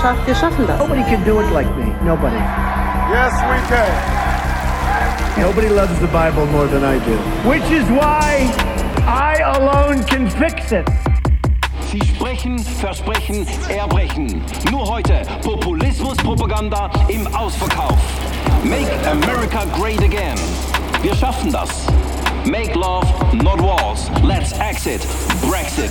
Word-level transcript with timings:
Wir 0.00 0.08
haben 0.08 0.16
so 0.16 0.24
vieles 0.24 0.24
geschafft, 0.24 0.26
wir 0.26 0.34
schaffen 0.34 0.66
das. 0.66 0.78
Nobody 0.78 1.02
can 1.02 1.24
do 1.24 1.40
it 1.40 1.50
like 1.52 1.68
me. 1.76 1.92
Nobody. 2.04 2.36
Yes, 3.10 3.32
we 3.48 3.58
can. 3.68 3.86
Nobody 5.40 5.68
loves 5.68 5.98
the 6.00 6.06
Bible 6.08 6.46
more 6.46 6.66
than 6.66 6.84
I 6.84 6.98
do. 7.04 7.16
Which 7.48 7.70
is 7.70 7.84
why 7.90 8.50
I 9.06 9.40
alone 9.42 10.04
can 10.04 10.28
fix 10.28 10.72
it. 10.72 10.88
Sie 11.90 12.00
sprechen, 12.00 12.58
versprechen, 12.58 13.46
erbrechen. 13.68 14.42
Nur 14.70 14.86
heute 14.86 15.22
Populismus-Propaganda 15.42 16.90
im 17.08 17.26
Ausverkauf. 17.34 17.98
Make 18.62 18.90
America 19.10 19.64
great 19.76 20.02
again. 20.02 20.38
Wir 21.02 21.14
schaffen 21.14 21.52
das. 21.52 21.86
Make 22.44 22.74
love, 22.74 23.06
not 23.34 23.60
wars. 23.60 24.10
Let's 24.22 24.52
exit. 24.60 25.06
Brexit. 25.42 25.90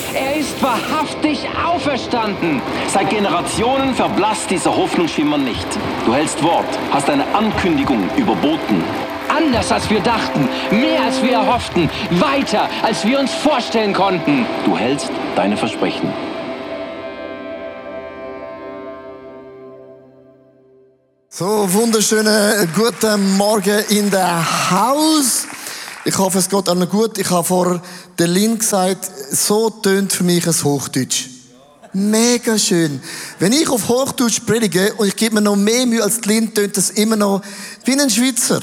Er 0.13 0.35
ist 0.35 0.61
wahrhaftig 0.61 1.47
auferstanden! 1.65 2.61
Seit 2.89 3.09
Generationen 3.09 3.95
verblasst 3.95 4.49
dieser 4.49 4.75
Hoffnungsschimmer 4.75 5.37
nicht. 5.37 5.67
Du 6.05 6.13
hältst 6.13 6.43
Wort, 6.43 6.67
hast 6.91 7.09
eine 7.09 7.25
Ankündigung 7.33 8.09
überboten. 8.17 8.83
Anders 9.29 9.71
als 9.71 9.89
wir 9.89 10.01
dachten, 10.01 10.49
mehr 10.71 11.03
als 11.03 11.23
wir 11.23 11.31
erhofften, 11.31 11.89
weiter 12.11 12.69
als 12.83 13.05
wir 13.05 13.19
uns 13.19 13.33
vorstellen 13.33 13.93
konnten. 13.93 14.45
Du 14.65 14.77
hältst 14.77 15.09
deine 15.37 15.55
Versprechen. 15.55 16.11
So, 21.29 21.73
wunderschönen 21.73 22.69
guten 22.75 23.37
Morgen 23.37 23.85
in 23.87 24.11
der 24.11 24.71
Haus. 24.71 25.47
Ich 26.03 26.17
hoffe, 26.17 26.39
es 26.39 26.49
geht 26.49 26.67
allen 26.67 26.89
gut. 26.89 27.19
Ich 27.19 27.29
habe 27.29 27.43
vor 27.43 27.79
der 28.17 28.27
Lin 28.27 28.57
gesagt, 28.57 29.09
so 29.31 29.69
tönt 29.69 30.11
für 30.11 30.23
mich 30.23 30.47
ein 30.47 30.63
Hochdeutsch. 30.63 31.27
Mega 31.93 32.57
schön. 32.57 33.01
Wenn 33.37 33.51
ich 33.51 33.69
auf 33.69 33.87
Hochdeutsch 33.87 34.39
predige 34.45 34.93
und 34.95 35.07
ich 35.07 35.15
gebe 35.15 35.35
mir 35.35 35.41
noch 35.41 35.55
mehr 35.55 35.85
Mühe 35.85 36.01
als 36.01 36.21
die 36.21 36.29
Lin, 36.29 36.53
tönt 36.53 36.75
das 36.75 36.89
immer 36.91 37.15
noch 37.17 37.41
wie 37.85 37.99
ein 37.99 38.09
Schweizer. 38.09 38.61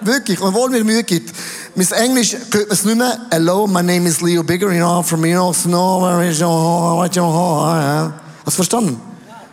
Wirklich, 0.00 0.40
obwohl 0.40 0.70
mir 0.70 0.82
Mühe 0.82 1.04
gibt. 1.04 1.32
Mit 1.76 1.92
Englisch 1.92 2.32
hört 2.32 2.68
man 2.68 2.76
es 2.76 2.84
nicht 2.84 2.98
mehr. 2.98 3.20
Hello, 3.30 3.66
my 3.66 3.82
name 3.82 4.08
is 4.08 4.20
Leo 4.20 4.42
Bigger, 4.42 4.72
you 4.72 4.78
know, 4.78 5.02
from 5.02 5.24
you 5.24 5.34
know, 5.34 5.52
your, 5.52 6.96
what 6.96 7.16
your, 7.16 8.12
Hast 8.44 8.46
du 8.46 8.50
verstanden? 8.50 9.00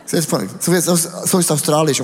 So 0.05 1.37
ist 1.39 1.51
Australisch. 1.51 1.97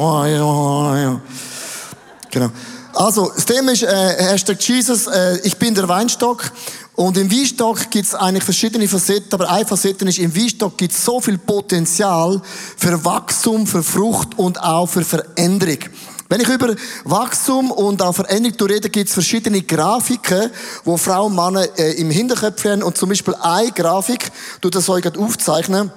Genau. 2.30 2.52
Also, 2.94 3.32
das 3.34 3.46
Thema 3.46 3.72
ist 3.72 3.84
äh, 3.84 3.88
Hashtag 3.88 4.62
Jesus, 4.62 5.08
äh, 5.08 5.40
ich 5.44 5.58
bin 5.58 5.74
der 5.74 5.88
Weinstock. 5.88 6.52
Und 6.96 7.18
im 7.18 7.32
Weinstock 7.32 7.90
gibt 7.90 8.08
es 8.08 8.16
eigentlich 8.16 8.44
verschiedene 8.44 8.88
Facetten, 8.88 9.34
aber 9.34 9.50
eine 9.50 9.66
Facette 9.66 10.06
ist, 10.06 10.20
im 10.20 10.36
Weinstock 10.36 10.78
gibt 10.78 10.94
es 10.94 11.04
so 11.04 11.22
viel 11.22 11.38
Potenzial 11.38 12.42
für 12.78 13.04
Wachstum, 13.06 13.66
für 13.66 13.82
Frucht 13.82 14.38
und 14.38 14.62
auch 14.62 14.88
für 14.88 15.04
Veränderung. 15.04 15.80
Wenn 16.28 16.42
ich 16.42 16.50
über 16.50 16.76
Wachstum 17.06 17.72
und 17.72 18.02
auch 18.02 18.14
Veränderung 18.14 18.68
rede, 18.68 18.90
gibt 18.90 19.08
es 19.08 19.14
verschiedene 19.14 19.62
Grafiken, 19.62 20.52
wo 20.84 20.98
Frauen 20.98 21.32
und 21.32 21.36
Männer 21.36 21.68
äh, 21.78 21.94
im 21.94 22.10
Hinterkopf 22.10 22.66
haben. 22.66 22.84
Und 22.84 22.98
zum 22.98 23.10
Beispiel 23.10 23.36
eine 23.36 23.72
Grafik, 23.72 24.32
du 24.60 24.70
das 24.70 24.88
euch 24.90 25.18
aufzeichnen, 25.18 25.92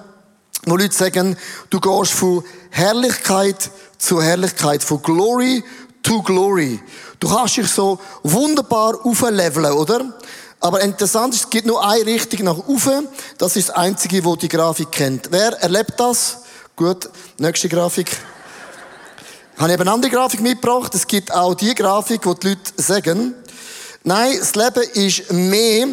wo 0.65 0.77
Leute 0.77 0.95
sagen, 0.95 1.37
du 1.71 1.81
gehst 1.81 2.13
von 2.13 2.43
Herrlichkeit 2.71 3.71
zu 3.99 4.21
Herrlichkeit, 4.21 4.83
von 4.83 5.03
Glory 5.03 5.63
to 6.05 6.23
Glory. 6.23 6.81
Du 7.19 7.29
kannst 7.29 7.57
dich 7.57 7.69
so 7.69 7.99
wunderbar 8.23 9.05
aufleveln, 9.05 9.73
oder? 9.73 10.15
Aber 10.61 10.81
interessant 10.81 11.35
ist, 11.35 11.41
es 11.41 11.51
gibt 11.51 11.67
nur 11.67 11.85
eine 11.85 12.07
Richtung 12.07 12.45
nach 12.45 12.57
oben. 12.57 13.09
Das 13.39 13.57
ist 13.57 13.71
das 13.71 13.77
Einzige, 13.77 14.25
wo 14.25 14.37
die 14.37 14.49
Grafik 14.49 14.93
kennt. 14.93 15.33
Wer 15.33 15.61
erlebt 15.61 15.95
das? 15.99 16.39
Gut, 16.77 17.11
nächste 17.39 17.69
Grafik. 17.69 18.17
Ich 19.55 19.61
habe 19.61 19.73
eben 19.73 19.83
eine 19.83 19.93
andere 19.93 20.11
Grafik 20.11 20.41
mitgebracht. 20.41 20.95
Es 20.95 21.07
gibt 21.07 21.33
auch 21.33 21.55
die 21.55 21.75
Grafik, 21.75 22.25
wo 22.25 22.35
die 22.35 22.49
Leute 22.49 22.73
sagen, 22.77 23.35
nein, 24.05 24.37
das 24.39 24.55
Leben 24.55 24.83
ist 24.95 25.33
mehr 25.33 25.89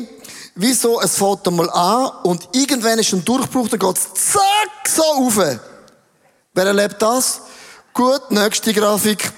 wie 0.56 0.74
so, 0.74 1.00
es 1.02 1.18
fängt 1.18 1.50
mal 1.52 1.70
an 1.70 2.12
und 2.24 2.50
irgendwann 2.54 3.00
ist 3.00 3.14
ein 3.14 3.24
Durchbruch, 3.24 3.70
dann 3.70 3.80
geht 3.80 3.98
es 3.98 4.14
zack, 4.32 4.88
so 4.88 5.02
rauf. 5.02 5.38
Wer 6.54 6.66
erlebt 6.66 7.02
das? 7.02 7.42
Gut, 7.94 8.32
nächste 8.32 8.74
Grafik. 8.74 9.32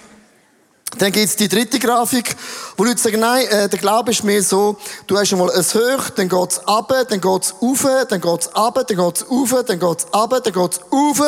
Dann 0.98 1.12
gibt's 1.12 1.36
die 1.36 1.48
dritte 1.48 1.80
Grafik, 1.80 2.36
wo 2.78 2.84
Leute 2.84 3.02
sagen, 3.02 3.20
nein, 3.20 3.46
äh, 3.48 3.68
der 3.68 3.80
Glaube 3.80 4.12
ist 4.12 4.24
mehr 4.24 4.44
so, 4.44 4.78
du 5.08 5.18
hast 5.18 5.32
einmal 5.32 5.52
ein 5.52 5.64
Hoch, 5.64 6.10
dann 6.16 6.30
geht's 6.30 6.60
ab, 6.68 6.94
dann 7.10 7.22
geht's 7.22 7.54
rauf, 7.62 7.88
dann 8.10 8.22
geht's 8.22 8.48
ab, 8.54 8.86
dann 8.88 8.98
geht's 8.98 9.26
rauf, 9.30 9.64
dann 9.66 9.80
geht's 9.80 10.08
ab, 10.14 10.30
dann 10.44 10.54
geht's 10.54 10.80
rauf, 10.92 11.22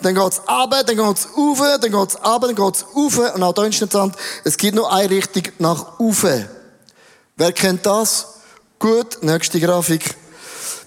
dann 0.00 0.14
geht's 0.14 0.40
ab, 0.46 0.70
dann 0.70 0.96
geht's 0.96 1.28
rauf, 1.36 1.60
dann 1.80 1.92
geht's 1.92 2.16
ab, 2.16 2.42
dann 2.42 2.54
geht's 2.54 2.84
rauf. 2.94 3.34
Und 3.34 3.42
auch 3.42 3.52
da 3.52 3.64
ist 3.64 3.82
interessant, 3.82 4.16
es 4.42 4.56
gibt 4.56 4.74
nur 4.74 4.92
eine 4.92 5.10
Richtung 5.10 5.44
nach 5.58 6.00
rauf. 6.00 6.26
Wer 7.36 7.52
kennt 7.52 7.86
das? 7.86 8.26
Gut, 8.78 9.22
nächste 9.22 9.60
Grafik. 9.60 10.14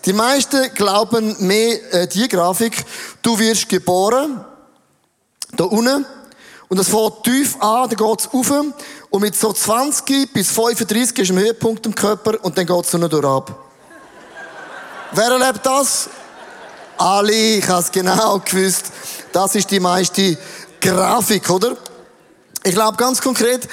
Die 0.06 0.14
meisten 0.14 0.74
glauben 0.74 1.36
mehr 1.40 1.94
äh, 1.94 2.08
die 2.08 2.28
Grafik. 2.28 2.86
Du 3.22 3.40
wirst 3.40 3.68
geboren, 3.68 4.46
da 5.56 5.64
unten, 5.66 6.06
und 6.70 6.80
es 6.80 6.90
fängt 6.90 7.24
tief 7.24 7.56
an, 7.62 7.90
dann 7.90 7.98
geht's 7.98 8.30
rauf, 8.34 8.52
und 9.10 9.22
mit 9.22 9.36
so 9.36 9.54
20 9.54 10.34
bis 10.34 10.52
35 10.52 11.20
ist 11.20 11.32
ein 11.32 11.40
Höhepunkt 11.40 11.86
im 11.86 11.96
Körper, 11.96 12.44
und 12.44 12.58
dann 12.58 12.66
geht's 12.66 12.94
nur 12.94 13.10
durch 13.10 13.26
ab. 13.26 13.58
Wer 15.14 15.32
erlebt 15.32 15.66
das? 15.66 16.10
Alle, 16.98 17.32
ich 17.32 17.68
habe 17.68 17.82
es 17.82 17.92
genau 17.92 18.40
gewusst. 18.46 18.92
Das 19.32 19.56
ist 19.56 19.70
die 19.72 19.80
meiste 19.80 20.38
Grafik, 20.82 21.50
oder? 21.50 21.78
Ich 22.64 22.74
glaube 22.74 22.98
ganz 22.98 23.22
konkret, 23.22 23.68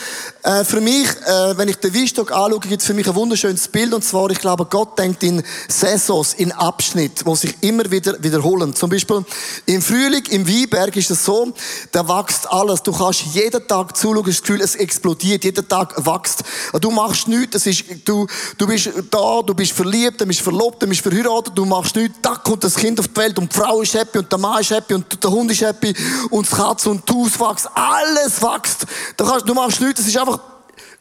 äh, 0.45 0.63
für 0.63 0.83
mich, 0.83 1.09
äh, 1.09 1.57
wenn 1.57 1.69
ich 1.69 1.77
den 1.77 1.95
Weinstock 1.95 2.31
anschaue, 2.31 2.61
gibt 2.61 2.83
es 2.83 2.87
für 2.87 2.93
mich 2.93 3.09
ein 3.09 3.15
wunderschönes 3.15 3.67
Bild. 3.67 3.95
Und 3.95 4.05
zwar, 4.05 4.29
ich 4.29 4.39
glaube, 4.39 4.67
Gott 4.67 4.99
denkt 4.99 5.23
in 5.23 5.43
Saisons, 5.69 6.35
in 6.35 6.53
Abschnitt, 6.53 7.25
wo 7.25 7.35
sich 7.35 7.55
immer 7.63 7.91
wieder 7.91 8.23
wiederholen. 8.23 8.75
Zum 8.75 8.91
Beispiel 8.91 9.25
im 9.65 9.81
Frühling, 9.81 10.23
im 10.27 10.47
Weinberg 10.47 10.95
ist 10.97 11.11
es 11.11 11.25
so, 11.25 11.51
da 11.93 12.07
wächst 12.07 12.47
alles. 12.53 12.83
Du 12.83 12.93
kannst 12.93 13.23
jeden 13.33 13.67
Tag 13.67 13.97
zuschauen, 13.97 14.23
das 14.27 14.43
Gefühl, 14.43 14.61
es 14.61 14.75
explodiert. 14.75 15.45
Jeden 15.45 15.67
Tag 15.67 15.95
wächst. 16.05 16.43
Du 16.79 16.91
machst 16.91 17.27
nichts. 17.27 17.57
Es 17.57 17.67
ist, 17.67 17.85
du, 18.05 18.27
du 18.59 18.67
bist 18.67 18.91
da, 19.11 19.41
du 19.41 19.55
bist 19.55 19.73
verliebt, 19.73 20.21
du 20.21 20.27
bist 20.27 20.43
verlobt, 20.43 20.83
du 20.83 20.87
bist 20.87 21.01
verheiratet, 21.01 21.57
du 21.57 21.65
machst 21.65 21.97
nichts. 21.97 22.19
Da 22.21 22.35
kommt 22.35 22.63
das 22.65 22.75
Kind 22.75 23.01
auf 23.01 23.09
die 23.09 23.17
Welt 23.17 23.39
und 23.39 23.51
die 23.51 23.57
Frau 23.57 23.81
ist 23.81 23.95
happy 23.95 24.19
und 24.19 24.31
der 24.31 24.39
Mann 24.39 24.61
ist 24.61 24.71
happy 24.71 24.93
und 24.93 25.25
der 25.25 25.31
Hund 25.31 25.51
ist 25.51 25.63
happy 25.63 25.95
und 26.29 26.47
das 26.47 26.59
Katze 26.59 26.91
und 26.91 27.09
das 27.09 27.17
Haus 27.17 27.41
wächst. 27.41 27.71
Alles 27.75 28.43
wächst. 28.43 28.85
Du, 29.17 29.25
kannst, 29.25 29.49
du 29.49 29.55
machst 29.55 29.81
nichts, 29.81 30.01
es 30.01 30.09
ist 30.09 30.19
einfach, 30.19 30.34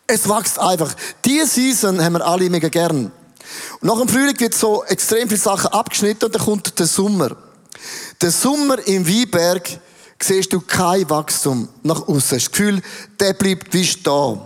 es 0.07 0.27
wächst 0.27 0.59
einfach. 0.59 0.93
Diese 1.25 1.47
Season 1.47 2.03
haben 2.03 2.13
wir 2.13 2.25
alle 2.25 2.49
mega 2.49 2.69
gern. 2.69 3.11
Und 3.79 3.87
nach 3.87 3.99
dem 3.99 4.07
Frühling 4.07 4.39
wird 4.39 4.53
so 4.53 4.83
extrem 4.85 5.27
viele 5.27 5.39
Sachen 5.39 5.67
abgeschnitten 5.71 6.25
und 6.25 6.35
dann 6.35 6.41
kommt 6.41 6.77
der 6.79 6.87
Sommer. 6.87 7.35
Der 8.21 8.31
Sommer 8.31 8.85
im 8.87 9.07
Weinberg 9.07 9.69
siehst 10.21 10.53
du 10.53 10.61
kein 10.61 11.09
Wachstum 11.09 11.67
nach 11.83 12.07
außen. 12.07 12.37
Das 12.37 12.51
Gefühl, 12.51 12.81
der 13.19 13.33
bleibt 13.33 13.73
wie 13.73 13.87
da. 14.03 14.37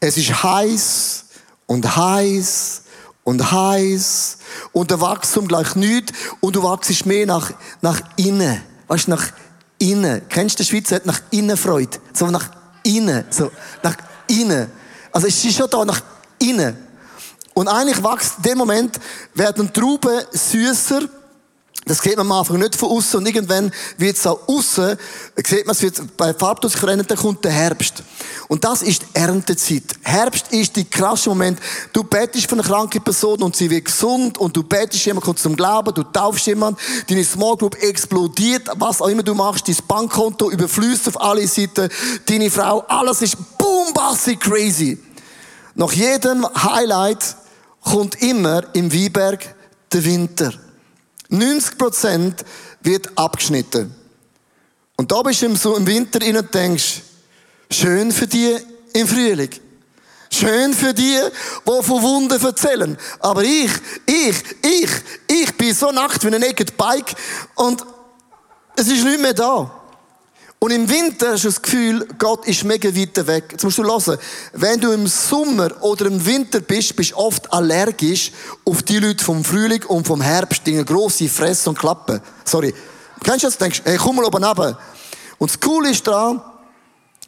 Es 0.00 0.16
ist 0.16 0.42
heiß 0.42 1.24
und 1.66 1.96
heiß 1.96 2.82
und 3.24 3.50
heiß 3.50 4.38
und 4.72 4.90
der 4.90 5.00
Wachstum 5.00 5.48
gleich 5.48 5.74
nichts 5.76 6.12
und 6.40 6.56
du 6.56 6.62
wachst 6.62 7.06
mehr 7.06 7.26
nach, 7.26 7.52
nach 7.80 8.00
innen. 8.16 8.60
Weißt 8.86 9.06
du, 9.06 9.12
nach 9.12 9.28
innen. 9.78 10.22
Kennst 10.28 10.58
du, 10.58 10.62
der 10.62 10.68
Schweizer 10.68 10.96
hat 10.96 11.06
nach 11.06 11.20
innen 11.30 11.56
Freude. 11.56 11.98
So 12.12 12.26
nach 12.26 12.50
innen, 12.82 13.24
so 13.30 13.50
nach 13.82 13.96
innen. 14.28 14.70
Also 15.14 15.28
es 15.28 15.44
ist 15.44 15.56
schon 15.56 15.70
da 15.70 15.84
nach 15.84 16.02
innen. 16.40 16.76
Und 17.54 17.68
eigentlich 17.68 18.02
wächst 18.02 18.38
in 18.38 18.42
dem 18.42 18.58
Moment 18.58 18.98
werden 19.32 19.72
Trauben 19.72 20.22
süßer 20.32 21.02
Das 21.86 21.98
sieht 21.98 22.16
man 22.16 22.26
am 22.26 22.32
Anfang 22.32 22.58
nicht 22.58 22.76
von 22.76 22.90
außen 22.90 23.20
und 23.20 23.26
irgendwann 23.26 23.70
wird 23.98 24.16
es 24.16 24.26
auch 24.26 24.48
außen, 24.48 24.96
sieht 25.46 25.66
man 25.66 25.74
es 25.74 25.82
wird 25.82 26.16
bei 26.16 26.32
Farbdurchrennen, 26.32 27.06
dann 27.06 27.18
kommt 27.18 27.44
der 27.44 27.52
Herbst. 27.52 28.02
Und 28.48 28.64
das 28.64 28.80
ist 28.80 29.02
die 29.02 29.18
Erntezeit. 29.18 29.82
Herbst 30.02 30.50
ist 30.50 30.76
der 30.76 30.84
krasse 30.84 31.28
Moment. 31.28 31.58
Du 31.92 32.02
betest 32.02 32.48
für 32.48 32.54
eine 32.54 32.62
kranke 32.62 33.00
Person 33.00 33.42
und 33.42 33.54
sie 33.54 33.68
wird 33.68 33.84
gesund 33.84 34.38
und 34.38 34.56
du 34.56 34.62
betest 34.62 35.04
jemand 35.04 35.26
kommt 35.26 35.38
zum 35.38 35.54
Glauben, 35.56 35.92
du 35.92 36.04
taufst 36.04 36.46
jemand, 36.46 36.78
deine 37.06 37.22
Small 37.22 37.56
Group 37.56 37.76
explodiert, 37.82 38.66
was 38.76 39.02
auch 39.02 39.08
immer 39.08 39.22
du 39.22 39.34
machst, 39.34 39.68
dein 39.68 39.76
Bankkonto 39.86 40.50
überfließt 40.50 41.08
auf 41.08 41.20
alle 41.20 41.46
Seiten, 41.46 41.90
deine 42.24 42.50
Frau, 42.50 42.80
alles 42.88 43.20
ist 43.20 43.36
boombassig 43.58 44.40
crazy. 44.40 44.98
Nach 45.74 45.92
jedem 45.92 46.46
Highlight 46.46 47.36
kommt 47.82 48.22
immer 48.22 48.62
im 48.74 48.90
Weinberg 48.90 49.54
der 49.92 50.04
Winter. 50.04 50.63
90% 51.42 52.34
wird 52.82 53.16
abgeschnitten. 53.16 53.94
Und 54.96 55.10
da 55.10 55.22
bist 55.22 55.42
du 55.42 55.54
so 55.56 55.76
im 55.76 55.86
Winter 55.86 56.20
rein 56.20 56.36
und 56.36 56.54
denkst, 56.54 57.02
schön 57.70 58.12
für 58.12 58.26
die 58.26 58.56
im 58.92 59.08
Frühling. 59.08 59.50
Schön 60.30 60.74
für 60.74 60.92
die, 60.92 61.20
die 61.66 61.82
von 61.82 62.02
Wunden 62.02 62.44
erzählen. 62.44 62.96
Aber 63.20 63.42
ich, 63.42 63.70
ich, 64.06 64.36
ich, 64.62 64.90
ich 65.28 65.56
bin 65.56 65.74
so 65.74 65.92
nackt 65.92 66.24
wie 66.24 66.34
ein 66.34 66.40
Naked 66.40 66.76
Bike 66.76 67.14
und 67.54 67.84
es 68.76 68.88
ist 68.88 69.04
nicht 69.04 69.20
mehr 69.20 69.34
da. 69.34 69.83
Und 70.64 70.70
im 70.70 70.88
Winter 70.88 71.32
hast 71.32 71.44
du 71.44 71.48
das 71.48 71.60
Gefühl, 71.60 72.08
Gott 72.16 72.48
ist 72.48 72.64
mega 72.64 72.88
weit 72.88 73.26
weg. 73.26 73.48
Jetzt 73.50 73.64
musst 73.64 73.76
du 73.76 73.84
hören, 73.84 74.18
wenn 74.54 74.80
du 74.80 74.92
im 74.92 75.06
Sommer 75.06 75.70
oder 75.82 76.06
im 76.06 76.24
Winter 76.24 76.60
bist, 76.60 76.96
bist 76.96 77.10
du 77.10 77.16
oft 77.18 77.52
allergisch 77.52 78.32
auf 78.64 78.82
die 78.82 78.98
Leute 78.98 79.22
vom 79.22 79.44
Frühling 79.44 79.84
und 79.84 80.06
vom 80.06 80.22
Herbst, 80.22 80.62
die 80.64 80.72
eine 80.72 80.86
grosse 80.86 81.28
Fresse 81.28 81.68
und 81.68 81.78
Klappe. 81.78 82.22
Sorry. 82.46 82.74
Kennst 83.22 83.42
du 83.42 83.48
das? 83.48 83.58
Denkst, 83.58 83.82
hey, 83.84 83.98
komm 83.98 84.16
mal 84.16 84.24
oben 84.24 84.42
runter. 84.42 84.78
Und 85.36 85.50
das 85.50 85.60
Coole 85.60 85.90
ist 85.90 86.06
daran, 86.06 86.40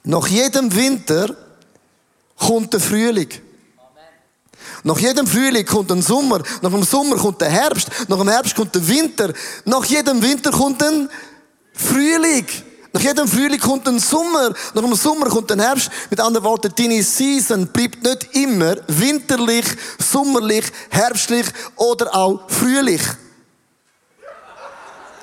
nach 0.05 0.27
jedem 0.29 0.75
Winter 0.75 1.37
kommt 2.39 2.73
der 2.73 2.81
Frühling. 2.81 3.29
Nach 4.83 4.99
jedem 4.99 5.27
Frühling 5.27 5.67
kommt 5.67 5.93
ein 5.93 6.01
Sommer, 6.01 6.43
nach 6.63 6.71
dem 6.71 6.85
Sommer 6.85 7.17
kommt 7.17 7.43
der 7.43 7.51
Herbst, 7.51 7.91
nach 8.09 8.17
dem 8.17 8.31
Herbst 8.31 8.57
kommt 8.57 8.75
der 8.75 8.89
Winter, 8.89 9.35
nach 9.67 9.85
jedem 9.85 10.23
Winter 10.23 10.53
kommt 10.53 10.83
ein 10.83 11.11
Frühling. 11.75 12.47
Nach 12.97 13.03
jedem 13.03 13.29
Frühling 13.29 13.61
kommt 13.61 13.87
ein 13.89 13.99
Sommer, 13.99 14.55
nach 14.73 14.83
dem 14.83 14.95
Sommer 14.95 15.29
kommt 15.29 15.53
ein 15.53 15.61
Herbst. 15.61 15.91
Mit 16.09 16.19
anderen 16.19 16.47
Worten, 16.47 16.73
deine 16.75 17.03
Season 17.03 17.67
bleibt 17.67 18.03
nicht 18.03 18.35
immer 18.35 18.77
winterlich, 18.89 19.67
sommerlich, 19.99 20.65
herbstlich 20.89 21.45
oder 21.77 22.15
auch 22.15 22.49
frühlich. 22.49 23.03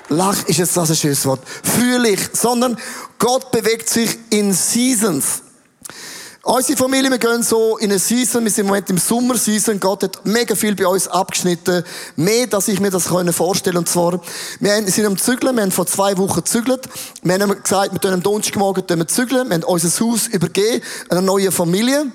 Lach 0.08 0.44
ist 0.46 0.58
jetzt 0.58 0.76
das 0.76 0.90
ein 0.90 0.94
schönes 0.94 1.26
Wort. 1.26 1.40
Frühlich, 1.64 2.20
sondern 2.32 2.78
Gott 3.18 3.50
bewegt 3.50 3.88
sich 3.88 4.18
in 4.30 4.52
Seasons. 4.52 5.42
Unsere 6.44 6.76
Familie, 6.76 7.10
wir 7.10 7.16
gehen 7.16 7.42
so 7.42 7.78
in 7.78 7.90
eine 7.90 7.98
Season, 7.98 8.44
wir 8.44 8.50
sind 8.50 8.64
im 8.64 8.66
Moment 8.66 8.90
im 8.90 8.98
Sommerseason. 8.98 9.80
Gott 9.80 10.02
hat 10.02 10.26
mega 10.26 10.54
viel 10.54 10.76
bei 10.76 10.86
uns 10.86 11.08
abgeschnitten. 11.08 11.82
Mehr, 12.16 12.46
dass 12.46 12.68
ich 12.68 12.80
mir 12.80 12.90
das 12.90 13.06
vorstellen 13.06 13.76
kann. 13.76 13.78
Und 13.78 13.88
zwar, 13.88 14.20
wir 14.60 14.92
sind 14.92 15.06
am 15.06 15.16
Zügeln, 15.16 15.56
wir 15.56 15.62
haben 15.62 15.70
vor 15.70 15.86
zwei 15.86 16.18
Wochen 16.18 16.40
gezügelt. 16.40 16.86
Wir 17.22 17.38
haben 17.38 17.62
gesagt, 17.62 17.94
wir 17.94 17.98
tun 17.98 18.12
am 18.12 18.22
Donnerstagmorgen 18.22 19.08
zügeln. 19.08 19.48
Wir 19.48 19.54
haben 19.54 19.64
unser 19.64 19.88
Haus 20.04 20.26
übergeben, 20.26 20.82
einer 21.08 21.22
neuen 21.22 21.50
Familie. 21.50 22.12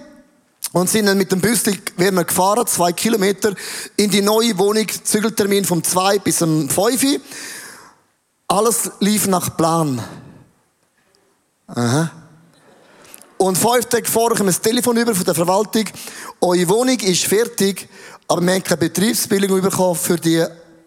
Und 0.73 0.91
sind 0.91 1.07
dann 1.07 1.17
mit 1.17 1.31
dem 1.31 1.41
Bus, 1.41 1.65
werden 1.65 2.15
wir 2.15 2.23
gefahren, 2.23 2.67
zwei 2.67 2.91
Kilometer, 2.91 3.55
in 3.95 4.11
die 4.11 4.21
neue 4.21 4.55
Wohnung, 4.59 4.85
Zügeltermin 5.03 5.65
vom 5.65 5.83
zwei 5.83 6.19
bis 6.19 6.37
zum 6.37 6.69
fünf. 6.69 7.03
Alles 8.47 8.91
lief 8.99 9.25
nach 9.25 9.57
Plan. 9.57 10.03
Aha. 11.65 12.11
Und 13.41 13.57
fünf 13.57 13.85
Tage 13.85 14.05
vorher 14.05 14.37
kam 14.37 14.49
ein 14.49 14.61
Telefon 14.61 14.97
über 14.97 15.15
von 15.15 15.23
der 15.23 15.33
Verwaltung. 15.33 15.85
Eure 16.41 16.67
Wohnung 16.67 16.99
ist 16.99 17.23
fertig, 17.23 17.87
aber 18.27 18.41
wir 18.41 18.53
haben 18.53 18.63
keine 18.63 18.77
Betriebsbildung 18.77 19.61
bekommen 19.61 19.95
für 19.95 20.17
die 20.17 20.43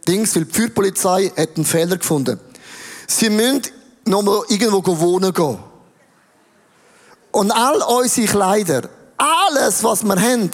Dings, 0.06 0.36
weil 0.36 0.44
die 0.44 0.52
Feuerpolizei 0.52 1.32
hat 1.34 1.56
einen 1.56 1.64
Fehler 1.64 1.96
gefunden. 1.96 2.38
Sie 3.06 3.30
müssen 3.30 3.62
nochmal 4.04 4.42
irgendwo 4.48 4.98
wohnen 5.00 5.32
gehen. 5.32 5.58
Und 7.30 7.50
all 7.52 7.80
unsere 7.80 8.26
Kleider, 8.26 8.82
alles, 9.16 9.82
was 9.82 10.04
wir 10.04 10.20
haben, 10.20 10.50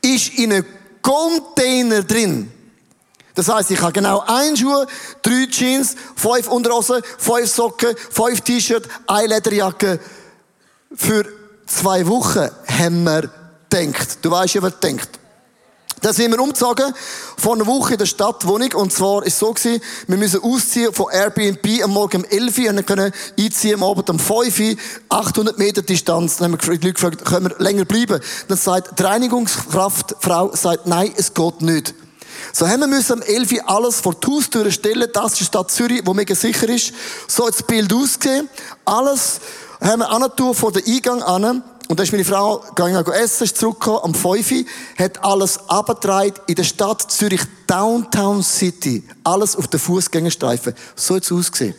ist 0.00 0.38
in 0.38 0.50
einem 0.50 0.64
Container 1.02 2.04
drin. 2.04 2.50
Das 3.34 3.48
heißt, 3.48 3.70
ich 3.70 3.82
habe 3.82 3.92
genau 3.92 4.24
ein 4.26 4.56
Schuh, 4.56 4.86
drei 5.20 5.46
Jeans, 5.50 5.94
fünf 6.16 6.48
Unterhosen, 6.48 7.02
fünf 7.18 7.52
Socken, 7.52 7.94
fünf 8.10 8.40
T-Shirts, 8.40 8.88
eine 9.06 9.34
Lederjacke, 9.34 10.00
für 10.96 11.24
zwei 11.66 12.06
Wochen 12.06 12.48
haben 12.78 13.04
wir 13.04 13.30
gedacht. 13.68 14.18
Du 14.22 14.30
weißt 14.30 14.54
ja, 14.54 14.62
was 14.62 14.78
denkt. 14.80 15.08
Da 16.00 16.12
sind 16.12 16.32
wir 16.32 16.40
umgezogen 16.40 16.92
von 17.38 17.58
einer 17.58 17.66
Woche 17.66 17.94
in 17.94 17.98
der 17.98 18.04
Stadtwohnung. 18.04 18.70
Und 18.74 18.92
zwar 18.92 19.22
ist 19.24 19.34
es 19.34 19.38
so 19.38 19.54
gewesen, 19.54 19.80
wir 20.06 20.18
müssen 20.18 20.42
ausziehen 20.42 20.92
von 20.92 21.06
Airbnb 21.10 21.82
am 21.82 21.92
Morgen 21.92 22.18
um 22.18 22.24
11 22.26 22.58
Uhr 22.58 22.68
und 22.68 22.76
dann 22.76 22.86
können 22.86 23.12
einziehen 23.38 23.74
am 23.76 23.84
Abend 23.84 24.10
um 24.10 24.18
5 24.18 24.60
Uhr, 24.60 24.76
800 25.08 25.56
Meter 25.56 25.80
Distanz. 25.80 26.36
Dann 26.36 26.52
haben 26.52 26.60
wir 26.60 26.76
die 26.76 26.86
Leute 26.86 26.92
gefragt, 26.92 27.24
können 27.24 27.48
wir 27.48 27.56
länger 27.58 27.86
bleiben? 27.86 28.20
Dann 28.48 28.58
sagt 28.58 28.98
die 28.98 29.02
Reinigungskraft, 29.02 30.16
Frau, 30.20 30.54
sagt, 30.54 30.86
nein, 30.86 31.10
es 31.16 31.32
geht 31.32 31.62
nicht. 31.62 31.94
So 32.52 32.68
haben 32.68 32.80
wir 32.80 32.86
müssen 32.86 33.14
am 33.14 33.22
11 33.22 33.52
Uhr 33.52 33.70
alles 33.70 34.00
vor 34.00 34.14
die 34.14 34.26
Haustür 34.26 34.70
stellen. 34.70 35.08
Das 35.10 35.32
ist 35.32 35.40
die 35.40 35.44
Stadt 35.44 35.70
Zürich, 35.70 36.02
wo 36.04 36.12
mega 36.12 36.34
sicher 36.34 36.68
ist. 36.68 36.92
So 37.28 37.46
hat 37.46 37.54
das 37.54 37.62
Bild 37.62 37.90
ausgesehen. 37.92 38.48
Alles 38.84 39.40
haben 39.84 40.00
wir 40.00 40.10
angetan 40.10 40.54
vor 40.54 40.72
den 40.72 40.82
Eingang 40.86 41.22
an. 41.22 41.62
Und 41.86 41.98
dann 41.98 42.04
ist 42.04 42.12
meine 42.12 42.24
Frau 42.24 42.60
gegangen 42.60 43.04
essen, 43.12 43.44
ist 43.44 43.58
zurückgekommen 43.58 44.00
am 44.02 44.14
5 44.14 44.50
Uhr, 44.50 44.64
hat 44.98 45.22
alles 45.22 45.68
abgetragen 45.68 46.34
in 46.46 46.54
der 46.54 46.64
Stadt 46.64 47.12
Zürich, 47.12 47.42
Downtown 47.66 48.42
City. 48.42 49.04
Alles 49.22 49.54
auf 49.54 49.68
den 49.68 49.78
Fußgängerstreifen. 49.80 50.74
So 50.96 51.16
hat 51.16 51.24
es 51.24 51.32
ausgesehen. 51.32 51.74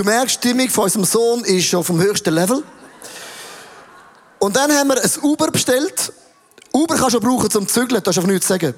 Du 0.00 0.04
merkst, 0.04 0.42
die 0.42 0.48
Stimmung 0.48 0.70
von 0.70 0.84
unserem 0.84 1.04
Sohn 1.04 1.44
ist 1.44 1.66
schon 1.66 1.84
vom 1.84 2.00
höchsten 2.00 2.32
Level. 2.32 2.62
Und 4.38 4.56
dann 4.56 4.72
haben 4.72 4.88
wir 4.88 4.96
ein 4.96 5.10
Uber 5.20 5.50
bestellt. 5.50 6.10
Uber 6.72 6.94
kannst 6.94 7.16
du 7.16 7.20
brauchen 7.20 7.50
zum 7.50 7.68
Zügeln, 7.68 8.02
das 8.02 8.16
ist 8.16 8.18
auf 8.18 8.26
nichts 8.26 8.46
zu 8.46 8.54
sagen. 8.54 8.72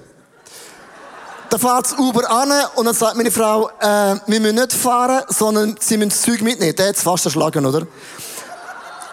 Dann 1.48 1.60
fährt 1.60 1.84
das 1.84 1.96
Uber 1.96 2.28
an 2.28 2.50
und 2.74 2.86
dann 2.86 2.94
sagt 2.96 3.16
meine 3.16 3.30
Frau, 3.30 3.70
äh, 3.78 4.16
wir 4.26 4.40
müssen 4.40 4.56
nicht 4.56 4.72
fahren, 4.72 5.22
sondern 5.28 5.76
sie 5.78 5.96
müssen 5.96 6.08
das 6.08 6.22
Zeug 6.22 6.40
mitnehmen. 6.40 6.74
Der 6.74 6.88
hat 6.88 6.96
es 6.96 7.02
fast 7.02 7.24
erschlagen, 7.24 7.66
oder? 7.66 7.86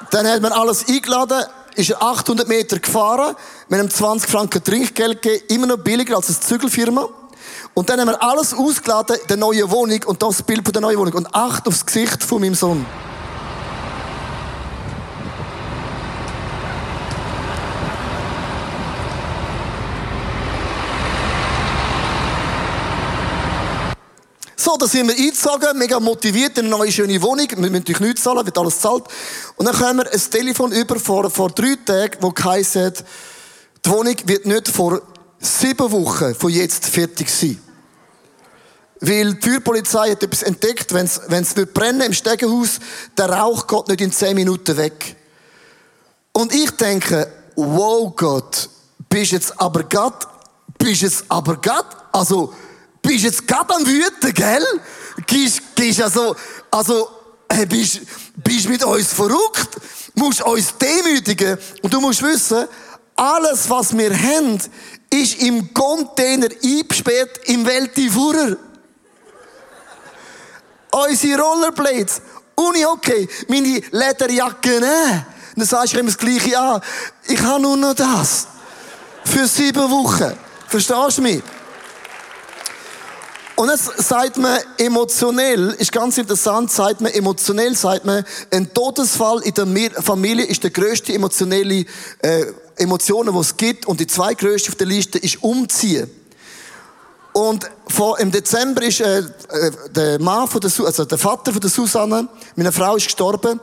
Dann 0.10 0.28
hat 0.28 0.42
man 0.42 0.52
alles 0.52 0.88
eingeladen, 0.88 1.44
ist 1.76 1.96
800 1.96 2.48
Meter 2.48 2.80
gefahren, 2.80 3.36
wir 3.68 3.78
haben 3.78 3.92
20 3.92 4.28
Franken 4.28 4.64
Trinkgeld 4.64 5.22
gegeben, 5.22 5.46
immer 5.50 5.68
noch 5.68 5.78
billiger 5.78 6.16
als 6.16 6.30
eine 6.30 6.40
Zügelfirma. 6.40 7.08
Und 7.74 7.90
dann 7.90 8.00
haben 8.00 8.08
wir 8.08 8.22
alles 8.22 8.54
ausgeladen 8.54 9.18
in 9.22 9.28
der 9.28 9.38
neuen 9.38 9.70
Wohnung 9.72 10.04
und 10.06 10.22
das 10.22 10.42
Bild 10.44 10.64
von 10.64 10.74
der 10.74 10.82
neuen 10.82 10.98
Wohnung. 10.98 11.14
Und 11.14 11.34
acht 11.34 11.68
aufs 11.68 11.86
Gesicht 11.86 12.24
von 12.24 12.42
meinem 12.42 12.56
Sohn. 12.56 12.86
So, 24.70 24.78
da 24.78 24.88
sind 24.88 25.08
wir 25.08 25.16
eingezogen, 25.16 25.80
mega 25.80 26.00
motiviert 26.00 26.58
in 26.60 26.66
eine 26.66 26.76
neue 26.76 26.92
schöne 26.92 27.20
Wohnung. 27.24 27.48
Wir 27.50 27.58
müssen 27.58 27.74
natürlich 27.74 28.02
nichts 28.02 28.22
zahlen, 28.22 28.46
wird 28.46 28.56
alles 28.56 28.80
zahlt. 28.80 29.06
Und 29.56 29.66
dann 29.66 29.76
kommen 29.76 30.00
wir 30.00 30.12
ein 30.12 30.22
Telefon 30.30 30.72
über 30.72 31.00
vor, 31.00 31.28
vor 31.32 31.50
drei 31.50 31.76
Tagen, 31.84 32.18
wo 32.20 32.30
geheißen 32.30 32.94
die 33.84 33.90
Wohnung 33.90 34.16
wird 34.26 34.46
nicht 34.46 34.68
vor 34.68 35.02
sieben 35.40 35.92
Wochen 35.92 36.36
von 36.36 36.50
jetzt 36.50 36.86
fertig 36.86 37.30
sein. 37.30 37.60
Weil 39.02 39.36
die 39.36 39.50
Feuerpolizei 39.50 40.12
hat 40.12 40.24
etwas 40.24 40.44
entdeckt, 40.44 40.94
wenn 40.94 41.06
es, 41.06 41.54
brennen 41.74 42.02
im 42.02 42.14
Stegenhaus, 42.14 42.80
der 43.18 43.30
Rauch 43.30 43.66
geht 43.66 43.88
nicht 43.88 44.02
in 44.02 44.12
zehn 44.12 44.36
Minuten 44.36 44.76
weg. 44.76 45.16
Und 46.34 46.54
ich 46.54 46.72
denke, 46.72 47.32
wow 47.56 48.14
Gott, 48.16 48.70
bist 49.08 49.32
jetzt 49.32 49.60
aber 49.60 49.84
Gott, 49.84 50.28
bist 50.78 51.02
jetzt 51.02 51.26
aber 51.30 51.56
Gott, 51.58 51.88
also, 52.12 52.54
bist 53.02 53.24
jetzt 53.24 53.48
Gott 53.48 53.72
am 53.72 53.86
Wüten, 53.86 54.34
gell? 54.34 54.66
Gehst, 55.26 55.62
gehst 55.76 56.02
also, 56.02 56.36
also, 56.70 57.10
bist, 57.68 58.02
bist 58.36 58.68
mit 58.70 58.84
uns 58.84 59.14
verrückt, 59.14 59.78
musst 60.16 60.42
uns 60.42 60.74
demütigen. 60.78 61.58
Und 61.82 61.94
du 61.94 62.02
musst 62.02 62.22
wissen, 62.22 62.68
alles, 63.20 63.70
was 63.70 63.98
wir 63.98 64.18
haben, 64.18 64.60
ist 65.10 65.42
im 65.42 65.74
Container 65.74 66.48
eingesperrt 66.64 67.40
im 67.46 67.66
Weltifuhrer. 67.66 68.56
unsere 70.92 71.42
Rollerblades, 71.42 72.22
Uni-Hockey, 72.56 73.28
meine 73.48 73.82
Lederjacke, 73.92 74.80
ne? 74.80 75.26
Und 75.56 75.60
dann 75.60 75.68
sagst 75.68 75.94
du 75.94 76.00
immer 76.00 76.10
das 76.10 76.18
Gleiche 76.18 76.58
an. 76.58 76.82
Ich 77.28 77.42
habe 77.42 77.62
nur 77.62 77.76
noch 77.76 77.94
das. 77.94 78.48
Für 79.26 79.48
sieben 79.48 79.90
Wochen. 79.92 80.38
Verstehst 80.68 81.18
du 81.18 81.22
mich? 81.22 81.44
Und 83.56 83.70
jetzt 83.70 84.08
sagt 84.08 84.38
man 84.38 84.58
emotionell, 84.78 85.76
ist 85.78 85.92
ganz 85.92 86.18
interessant, 86.18 86.72
sagt 86.72 87.02
man 87.02 87.12
emotionell, 87.12 87.76
sagt 87.76 88.06
man, 88.06 88.24
ein 88.52 88.74
Todesfall 88.74 89.42
in 89.42 89.54
der 89.54 90.02
Familie 90.02 90.46
ist 90.46 90.64
der 90.64 90.72
größte 90.72 91.14
emotionelle 91.14 91.86
äh, 92.22 92.46
Emotionen, 92.80 93.34
die 93.34 93.40
es 93.40 93.56
gibt. 93.56 93.86
Und 93.86 94.00
die 94.00 94.08
zweitgrößte 94.08 94.70
auf 94.70 94.76
der 94.76 94.88
Liste 94.88 95.20
ist 95.20 95.44
Umziehen. 95.44 96.10
Und 97.34 97.70
vor, 97.88 98.20
im 98.20 98.32
Dezember 98.32 98.82
ist 98.82 99.02
äh, 99.02 99.20
äh, 99.20 99.72
der 99.92 100.20
Mann 100.20 100.48
von 100.48 100.60
der, 100.62 100.72
also 100.86 101.06
der 101.06 101.18
Vater 101.18 101.52
von 101.52 101.62
der 101.62 101.70
Susanne, 101.70 102.28
meine 102.56 102.72
Frau 102.72 102.96
ist 102.96 103.06
gestorben. 103.06 103.60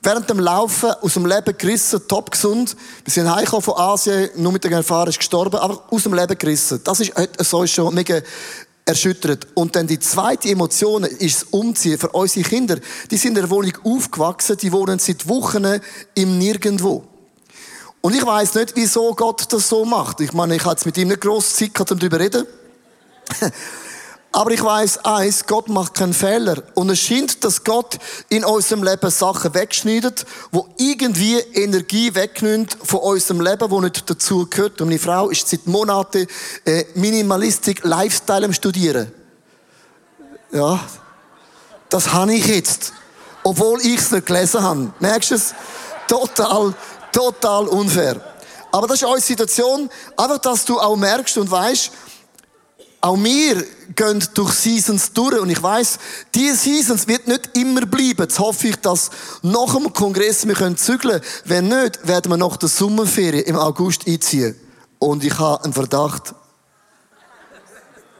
Während 0.00 0.30
dem 0.30 0.38
Laufen 0.38 0.92
aus 1.02 1.14
dem 1.14 1.26
Leben 1.26 1.58
gerissen, 1.58 2.00
top 2.06 2.30
gesund. 2.30 2.76
Wir 3.04 3.12
sind 3.12 3.28
heimgekommen 3.28 3.62
von 3.62 3.74
Asien, 3.76 4.30
nur 4.36 4.52
mit 4.52 4.62
der 4.62 4.70
Erfahrung 4.70 5.08
ist 5.08 5.18
gestorben, 5.18 5.56
aber 5.56 5.82
aus 5.90 6.04
dem 6.04 6.14
Leben 6.14 6.38
gerissen. 6.38 6.80
Das 6.84 7.00
ist, 7.00 7.12
so 7.40 7.64
ist 7.64 7.72
schon 7.72 7.92
mega 7.92 8.22
erschüttert. 8.84 9.48
Und 9.54 9.74
dann 9.74 9.88
die 9.88 9.98
zweite 9.98 10.48
Emotion 10.50 11.02
ist 11.02 11.42
das 11.42 11.48
Umziehen 11.50 11.98
für 11.98 12.10
unsere 12.10 12.48
Kinder. 12.48 12.78
Die 13.10 13.16
sind 13.16 13.30
in 13.36 13.42
der 13.42 13.50
Wohnung 13.50 13.72
aufgewachsen, 13.82 14.56
die 14.56 14.70
wohnen 14.70 15.00
seit 15.00 15.26
Wochen 15.26 15.66
im 16.14 16.38
Nirgendwo. 16.38 17.07
Und 18.00 18.14
ich 18.14 18.24
weiß 18.24 18.54
nicht, 18.54 18.76
wieso 18.76 19.14
Gott 19.14 19.52
das 19.52 19.68
so 19.68 19.84
macht. 19.84 20.20
Ich 20.20 20.32
meine, 20.32 20.56
ich 20.56 20.64
jetzt 20.64 20.86
mit 20.86 20.96
ihm 20.96 21.08
nicht 21.08 21.20
gross 21.20 21.56
Zeit 21.56 21.74
gehabt, 21.74 21.92
um 21.92 21.98
darüber 21.98 22.20
reden. 22.20 22.46
Aber 24.30 24.50
ich 24.50 24.62
weiß 24.62 25.04
eins, 25.04 25.46
Gott 25.46 25.68
macht 25.68 25.94
keinen 25.94 26.12
Fehler. 26.12 26.62
Und 26.74 26.90
es 26.90 27.00
scheint, 27.00 27.42
dass 27.44 27.64
Gott 27.64 27.98
in 28.28 28.44
unserem 28.44 28.82
Leben 28.82 29.10
Sachen 29.10 29.54
wegschneidet, 29.54 30.26
wo 30.52 30.68
irgendwie 30.76 31.38
Energie 31.54 32.14
wegnimmt 32.14 32.76
von 32.84 33.00
unserem 33.00 33.40
Leben, 33.40 33.70
wo 33.70 33.80
nicht 33.80 34.08
dazu 34.08 34.46
gehört. 34.48 34.80
Und 34.80 34.88
meine 34.88 35.00
Frau 35.00 35.30
ist 35.30 35.48
seit 35.48 35.66
Monaten 35.66 36.26
äh, 36.64 36.84
Minimalistik 36.94 37.82
Lifestyle 37.84 38.44
am 38.44 38.52
Studieren. 38.52 39.10
Ja, 40.52 40.80
das 41.88 42.12
habe 42.12 42.34
ich 42.34 42.46
jetzt. 42.46 42.92
Obwohl 43.42 43.80
ich 43.80 43.98
es 43.98 44.10
nicht 44.10 44.26
gelesen 44.26 44.62
habe. 44.62 44.92
Merkst 45.00 45.30
du 45.30 45.34
es? 45.36 45.54
Total, 46.06 46.74
total 47.18 47.66
unfair. 47.66 48.20
Aber 48.70 48.86
das 48.86 49.02
ist 49.02 49.08
unsere 49.08 49.20
Situation. 49.20 49.90
Einfach, 50.16 50.38
dass 50.38 50.64
du 50.64 50.78
auch 50.78 50.96
merkst 50.96 51.36
und 51.38 51.50
weißt, 51.50 51.90
auch 53.00 53.16
wir 53.16 53.64
gehen 53.94 54.24
durch 54.34 54.52
Seasons 54.54 55.12
durch. 55.12 55.38
Und 55.40 55.50
ich 55.50 55.60
weiß, 55.60 55.98
diese 56.34 56.56
Seasons 56.56 57.08
wird 57.08 57.26
nicht 57.26 57.56
immer 57.56 57.86
bleiben. 57.86 58.20
Jetzt 58.20 58.38
hoffe 58.38 58.68
ich, 58.68 58.76
dass 58.76 59.10
nach 59.42 59.74
dem 59.74 59.92
Kongress 59.92 60.46
wir 60.46 60.54
können 60.54 60.76
zügeln. 60.76 61.20
Wenn 61.44 61.68
nicht, 61.68 62.06
werden 62.06 62.30
wir 62.30 62.36
nach 62.36 62.56
der 62.56 62.68
Sommerferien 62.68 63.44
im 63.44 63.56
August 63.56 64.06
einziehen. 64.06 64.58
Und 65.00 65.24
ich 65.24 65.36
habe 65.38 65.64
einen 65.64 65.72
Verdacht. 65.72 66.34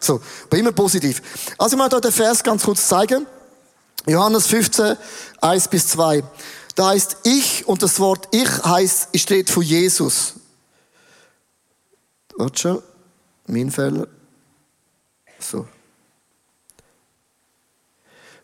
So, 0.00 0.20
aber 0.44 0.56
immer 0.58 0.72
positiv. 0.72 1.22
Also 1.56 1.76
ich 1.76 1.78
möchte 1.82 1.96
euch 1.96 2.02
den 2.02 2.12
Vers 2.12 2.42
ganz 2.42 2.64
kurz 2.64 2.86
zeigen. 2.86 3.26
Johannes 4.06 4.46
15, 4.46 4.96
1 5.40 5.68
bis 5.68 5.88
2. 5.88 6.22
Da 6.78 6.90
heißt 6.90 7.16
ich 7.24 7.66
und 7.66 7.82
das 7.82 7.98
Wort 7.98 8.28
ich 8.30 8.48
heißt, 8.48 9.08
steht 9.18 9.50
für 9.50 9.64
Jesus. 9.64 10.34
Warte 12.36 12.56
schon, 12.56 12.82
mein 13.48 13.72
Fehler. 13.72 14.06
So. 15.40 15.66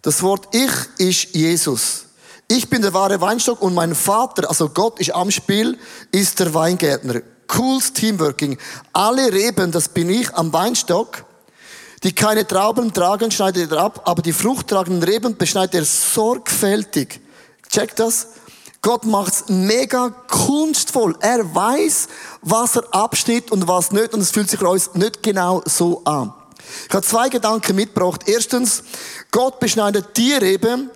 Das 0.02 0.20
Wort 0.20 0.48
Ich 0.52 0.72
ist 0.98 1.32
Jesus. 1.36 2.06
Ich 2.48 2.68
bin 2.68 2.82
der 2.82 2.92
wahre 2.92 3.20
Weinstock 3.20 3.62
und 3.62 3.72
mein 3.72 3.94
Vater, 3.94 4.48
also 4.48 4.68
Gott 4.68 4.98
ist 4.98 5.14
am 5.14 5.30
Spiel, 5.30 5.78
ist 6.10 6.40
der 6.40 6.52
Weingärtner. 6.52 7.22
Cooles 7.46 7.92
Teamworking. 7.92 8.58
Alle 8.92 9.32
Reben, 9.32 9.70
das 9.70 9.88
bin 9.88 10.10
ich 10.10 10.34
am 10.34 10.52
Weinstock, 10.52 11.24
die 12.02 12.12
keine 12.12 12.44
Trauben 12.44 12.92
tragen, 12.92 13.30
schneidet 13.30 13.70
er 13.70 13.78
ab, 13.78 14.02
aber 14.06 14.22
die 14.22 14.32
fruchttragenden 14.32 15.08
Reben 15.08 15.36
beschneidet 15.36 15.74
er 15.76 15.84
sorgfältig. 15.84 17.20
Check 17.74 17.96
das. 17.96 18.28
Gott 18.82 19.04
macht's 19.04 19.46
mega 19.48 20.10
kunstvoll. 20.28 21.16
Er 21.18 21.52
weiß, 21.52 22.06
was 22.40 22.76
er 22.76 22.84
abschnitt 22.94 23.50
und 23.50 23.66
was 23.66 23.90
nicht, 23.90 24.14
und 24.14 24.20
es 24.20 24.30
fühlt 24.30 24.48
sich 24.48 24.60
für 24.60 24.68
uns 24.68 24.94
nicht 24.94 25.24
genau 25.24 25.60
so 25.64 26.00
an. 26.04 26.32
Ich 26.88 26.94
habe 26.94 27.04
zwei 27.04 27.28
Gedanken 27.28 27.74
mitgebracht. 27.74 28.20
Erstens, 28.26 28.84
Gott 29.32 29.58
beschneidet 29.58 30.14
Tiere 30.14 30.46
eben, 30.46 30.88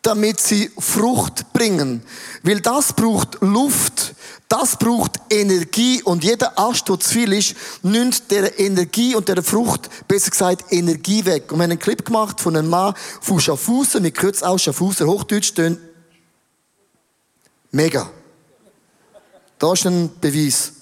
damit 0.00 0.40
sie 0.40 0.70
Frucht 0.78 1.52
bringen. 1.52 2.02
Weil 2.44 2.60
das 2.60 2.94
braucht 2.94 3.36
Luft, 3.42 4.14
das 4.48 4.78
braucht 4.78 5.20
Energie 5.28 6.02
und 6.02 6.24
jeder 6.24 6.58
Ast, 6.58 6.88
der 6.88 6.98
zu 6.98 7.10
viel 7.10 7.34
ist, 7.34 7.56
nimmt 7.82 8.30
der 8.30 8.58
Energie 8.58 9.14
und 9.14 9.28
der 9.28 9.42
Frucht, 9.42 9.90
besser 10.08 10.30
gesagt, 10.30 10.72
Energie 10.72 11.26
weg. 11.26 11.52
Und 11.52 11.58
wir 11.58 11.64
haben 11.64 11.72
einen 11.72 11.78
Clip 11.78 12.02
gemacht 12.02 12.40
von 12.40 12.56
einem 12.56 12.70
Mann 12.70 12.94
von 13.20 13.38
Schaffhausen, 13.38 14.02
mit 14.02 14.16
Kürz 14.16 14.42
aus 14.42 14.62
Schaffhausen, 14.62 15.06
Hochdeutsch. 15.06 15.52
Mega. 17.72 18.10
Da 19.58 19.72
ist 19.72 19.86
ein 19.86 20.10
Beweis. 20.20 20.81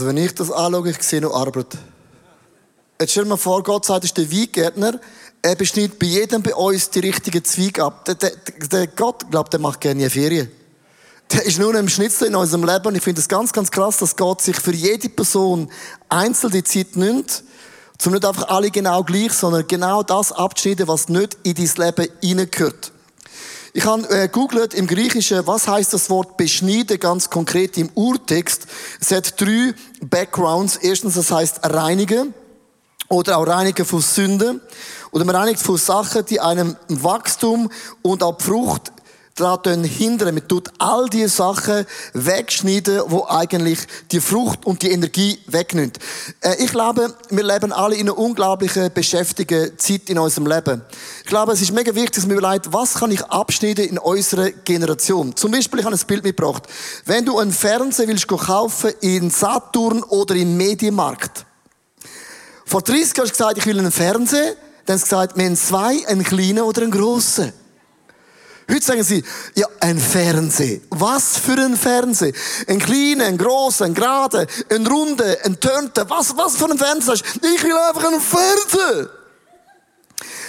Also 0.00 0.08
wenn 0.08 0.16
ich 0.16 0.34
das 0.34 0.50
anschaue, 0.50 0.88
ich 0.88 1.02
sehe 1.02 1.20
noch 1.20 1.34
Arbeit. 1.34 1.76
Jetzt 2.98 3.10
stell 3.10 3.24
dir 3.24 3.28
mal 3.28 3.36
vor, 3.36 3.62
Gott 3.62 3.84
sagt, 3.84 4.02
ist 4.04 4.16
der 4.16 4.32
Weingärtner, 4.32 4.98
er 5.42 5.54
beschneidet 5.54 5.98
bei 5.98 6.06
jedem 6.06 6.42
bei 6.42 6.54
uns 6.54 6.88
die 6.88 7.00
richtigen 7.00 7.44
Zweige 7.44 7.84
ab. 7.84 8.06
Der, 8.06 8.14
der, 8.14 8.30
der 8.72 8.86
Gott, 8.86 9.30
glaubt, 9.30 9.52
der 9.52 9.60
macht 9.60 9.82
gerne 9.82 10.08
Ferien. 10.08 10.50
Der 11.30 11.44
ist 11.44 11.58
nur 11.58 11.74
ein 11.74 11.86
Schnitzel 11.90 12.28
in 12.28 12.34
unserem 12.34 12.64
Leben 12.64 12.86
und 12.86 12.94
ich 12.94 13.02
finde 13.02 13.20
es 13.20 13.28
ganz, 13.28 13.52
ganz 13.52 13.70
krass, 13.70 13.98
dass 13.98 14.16
Gott 14.16 14.40
sich 14.40 14.56
für 14.56 14.72
jede 14.72 15.10
Person 15.10 15.70
einzeln 16.08 16.52
die 16.52 16.64
Zeit 16.64 16.96
nimmt, 16.96 17.44
um 18.06 18.12
nicht 18.12 18.24
einfach 18.24 18.48
alle 18.48 18.70
genau 18.70 19.04
gleich, 19.04 19.34
sondern 19.34 19.68
genau 19.68 20.02
das 20.02 20.32
abzuschneiden, 20.32 20.88
was 20.88 21.10
nicht 21.10 21.36
in 21.42 21.56
dein 21.56 21.70
Leben 21.76 22.10
hineingehört. 22.22 22.90
Ich 23.72 23.84
habe 23.84 24.08
äh, 24.10 24.28
googelt 24.28 24.74
im 24.74 24.88
Griechischen, 24.88 25.46
was 25.46 25.68
heißt 25.68 25.92
das 25.92 26.10
Wort 26.10 26.36
beschneiden 26.36 26.98
ganz 26.98 27.30
konkret 27.30 27.78
im 27.78 27.88
Urtext. 27.94 28.66
Es 29.00 29.12
hat 29.12 29.40
drei 29.40 29.74
Backgrounds. 30.00 30.76
Erstens, 30.76 31.14
das 31.14 31.30
heißt 31.30 31.60
reinigen 31.62 32.34
oder 33.08 33.38
auch 33.38 33.46
reinigen 33.46 33.86
von 33.86 34.00
Sünden. 34.00 34.60
Oder 35.12 35.24
man 35.24 35.36
reinigt 35.36 35.60
von 35.60 35.76
Sachen, 35.76 36.24
die 36.26 36.40
einem 36.40 36.76
Wachstum 36.88 37.70
und 38.02 38.24
auch 38.24 38.40
Frucht 38.40 38.90
daran 39.34 39.84
hindern. 39.84 40.34
Man 40.34 40.46
tut 40.46 40.68
all 40.78 41.08
die 41.08 41.26
Sachen 41.28 41.86
wegschneiden, 42.12 43.02
wo 43.06 43.26
eigentlich 43.26 43.78
die 44.10 44.20
Frucht 44.20 44.66
und 44.66 44.82
die 44.82 44.90
Energie 44.90 45.38
wegnimmt. 45.46 45.98
Äh, 46.40 46.62
ich 46.62 46.70
glaube, 46.70 47.14
wir 47.30 47.44
leben 47.44 47.72
alle 47.72 47.94
in 47.94 48.08
einer 48.08 48.18
unglaublichen, 48.18 48.92
beschäftigten 48.92 49.78
Zeit 49.78 50.08
in 50.08 50.18
unserem 50.18 50.46
Leben. 50.46 50.82
Ich 51.22 51.28
glaube, 51.28 51.52
es 51.52 51.62
ist 51.62 51.72
mega 51.72 51.94
wichtig, 51.94 52.12
dass 52.12 52.26
man 52.26 52.36
überlegt, 52.36 52.72
was 52.72 52.94
kann 52.94 53.10
ich 53.10 53.24
abschneiden 53.24 53.86
in 53.86 53.98
unserer 53.98 54.50
Generation. 54.50 55.34
Zum 55.36 55.50
Beispiel, 55.52 55.80
ich 55.80 55.86
habe 55.86 55.94
ein 55.94 56.06
Bild 56.06 56.24
mitgebracht. 56.24 56.64
Wenn 57.04 57.24
du 57.24 57.38
einen 57.38 57.52
Fernseher 57.52 58.08
willst 58.08 58.28
kaufen 58.28 58.92
in 59.00 59.30
Saturn 59.30 60.02
oder 60.02 60.34
im 60.34 60.56
Medienmarkt. 60.56 61.44
Vor 62.64 62.82
30 62.82 63.16
Jahren 63.16 63.28
hast 63.28 63.30
du 63.30 63.44
gesagt, 63.44 63.58
ich 63.58 63.66
will 63.66 63.78
einen 63.78 63.90
Fernseher. 63.90 64.54
Dann 64.86 64.94
hast 64.94 65.02
du 65.02 65.06
gesagt, 65.06 65.36
wir 65.36 65.44
haben 65.44 65.56
zwei, 65.56 66.06
einen 66.06 66.24
kleinen 66.24 66.60
oder 66.60 66.82
einen 66.82 66.90
grossen. 66.90 67.52
Heute 68.70 68.84
sagen 68.84 69.02
sie, 69.02 69.24
ja, 69.56 69.66
ein 69.80 69.98
Fernseher. 69.98 70.80
Was 70.90 71.36
für 71.38 71.60
ein 71.60 71.76
Fernseher? 71.76 72.32
Ein 72.68 72.78
kleiner, 72.78 73.24
ein 73.24 73.36
grosser, 73.36 73.86
ein 73.86 73.94
gerader, 73.94 74.46
ein 74.70 74.86
runder, 74.86 75.36
ein 75.44 75.58
tönter. 75.58 76.08
Was, 76.08 76.36
was 76.36 76.56
für 76.56 76.70
ein 76.70 76.78
Fernseher? 76.78 77.14
Ich 77.14 77.64
will 77.64 77.76
einfach 77.76 78.04
einen 78.04 78.20
Fernseher. 78.20 79.10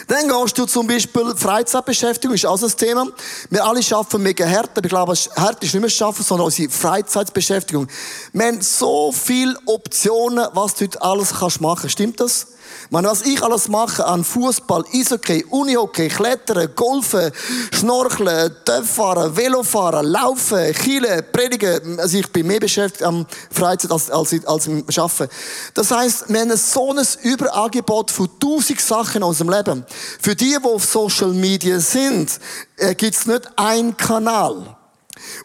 Dann 0.08 0.28
gehst 0.28 0.58
du 0.58 0.66
zum 0.66 0.86
Beispiel 0.86 1.34
Freizeitbeschäftigung, 1.36 2.36
ist 2.36 2.46
auch 2.46 2.62
ein 2.62 2.78
Thema. 2.78 3.08
Wir 3.50 3.66
alle 3.66 3.80
arbeiten 3.92 4.22
mega 4.22 4.46
hart, 4.46 4.78
aber 4.78 4.86
ich 4.86 4.90
glaube, 4.90 5.14
hart 5.14 5.64
ist 5.64 5.74
nicht 5.74 5.82
mehr 5.82 5.90
schaffen, 5.90 6.24
sondern 6.24 6.46
unsere 6.46 6.70
Freizeitbeschäftigung. 6.70 7.88
Wir 8.34 8.46
haben 8.46 8.62
so 8.62 9.12
viele 9.12 9.56
Optionen, 9.66 10.48
was 10.54 10.76
du 10.76 10.86
heute 10.86 11.02
alles 11.02 11.32
machen 11.60 11.82
kannst. 11.82 11.94
Stimmt 11.94 12.20
das? 12.20 12.48
Meine, 12.90 13.08
was 13.08 13.22
ich 13.22 13.42
alles 13.44 13.68
mache 13.68 14.06
an 14.06 14.24
Fußball, 14.24 14.84
Eishockey, 14.94 15.46
Unihockey, 15.50 16.08
Klettern, 16.08 16.70
Golfen, 16.76 17.32
Schnorcheln, 17.72 18.56
Töpffahren, 18.66 19.36
Velofahren, 19.36 20.06
Laufen, 20.08 20.74
Kielen, 20.74 21.24
Predigen. 21.32 22.00
Also 22.00 22.18
ich 22.18 22.32
bin 22.32 22.48
mehr 22.48 22.60
beschäftigt 22.60 23.04
am 23.04 23.26
Freizeit 23.52 23.92
als, 23.92 24.10
als, 24.10 24.46
als 24.46 24.68
im 24.68 24.84
Arbeiten. 24.98 25.30
Das 25.74 25.92
heisst, 25.92 26.26
wir 26.28 26.42
haben 26.42 26.56
so 26.58 26.94
ein 26.94 27.06
Überangebot 27.24 28.12
von 28.12 28.30
tausend 28.40 28.82
Sachen 28.82 29.18
in 29.18 29.24
unserem 29.24 29.50
Leben. 29.50 29.86
Für 30.22 30.36
die, 30.36 30.58
die 30.62 30.68
auf 30.68 30.86
Social 30.86 31.34
Media 31.34 31.80
sind, 31.80 32.40
äh, 32.78 32.96
gibt 32.96 33.16
es 33.16 33.26
nicht 33.26 33.50
einen 33.56 33.96
Kanal. 33.96 34.78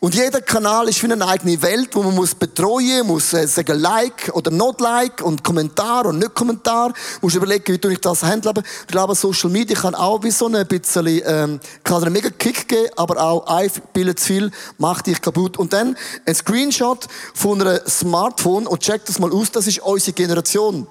Und 0.01 0.15
jeder 0.15 0.41
Kanal 0.41 0.89
ist 0.89 1.03
wie 1.03 1.11
eine 1.11 1.27
eigene 1.27 1.61
Welt, 1.63 1.91
wo 1.95 2.03
man 2.03 2.15
muss 2.15 2.35
betreuen, 2.35 3.07
muss 3.07 3.33
äh, 3.33 3.47
sagen 3.47 3.79
Like 3.79 4.31
oder 4.33 4.51
not 4.51 4.81
Like 4.81 5.23
und 5.23 5.43
Kommentar 5.43 6.07
und 6.07 6.19
nicht 6.19 6.35
Kommentar. 6.35 6.93
Muss 7.21 7.35
überlegen, 7.35 7.73
wie 7.73 7.79
tue 7.79 7.93
ich 7.93 8.01
das 8.01 8.23
handeln. 8.23 8.63
Ich 8.81 8.87
glaube, 8.87 9.15
Social 9.15 9.51
Media 9.51 9.77
kann 9.77 9.95
auch 9.95 10.23
wie 10.23 10.31
so 10.31 10.47
ein 10.47 10.67
bisschen, 10.67 11.07
ähm, 11.25 11.61
kann 11.85 12.03
einen 12.03 12.13
mega 12.13 12.31
Kick 12.31 12.69
geben, 12.69 12.91
aber 12.97 13.23
auch 13.23 13.47
ein 13.47 13.71
Bild 13.93 14.19
zu 14.19 14.27
viel 14.27 14.51
macht 14.79 15.07
dich 15.07 15.21
kaputt. 15.21 15.57
Und 15.57 15.73
dann 15.73 15.97
ein 16.25 16.35
Screenshot 16.35 17.07
von 17.35 17.61
einem 17.61 17.81
Smartphone 17.89 18.67
und 18.67 18.81
check 18.81 19.05
das 19.05 19.19
mal 19.19 19.33
aus, 19.33 19.51
das 19.51 19.67
ist 19.67 19.81
unsere 19.81 20.13
Generation. 20.13 20.87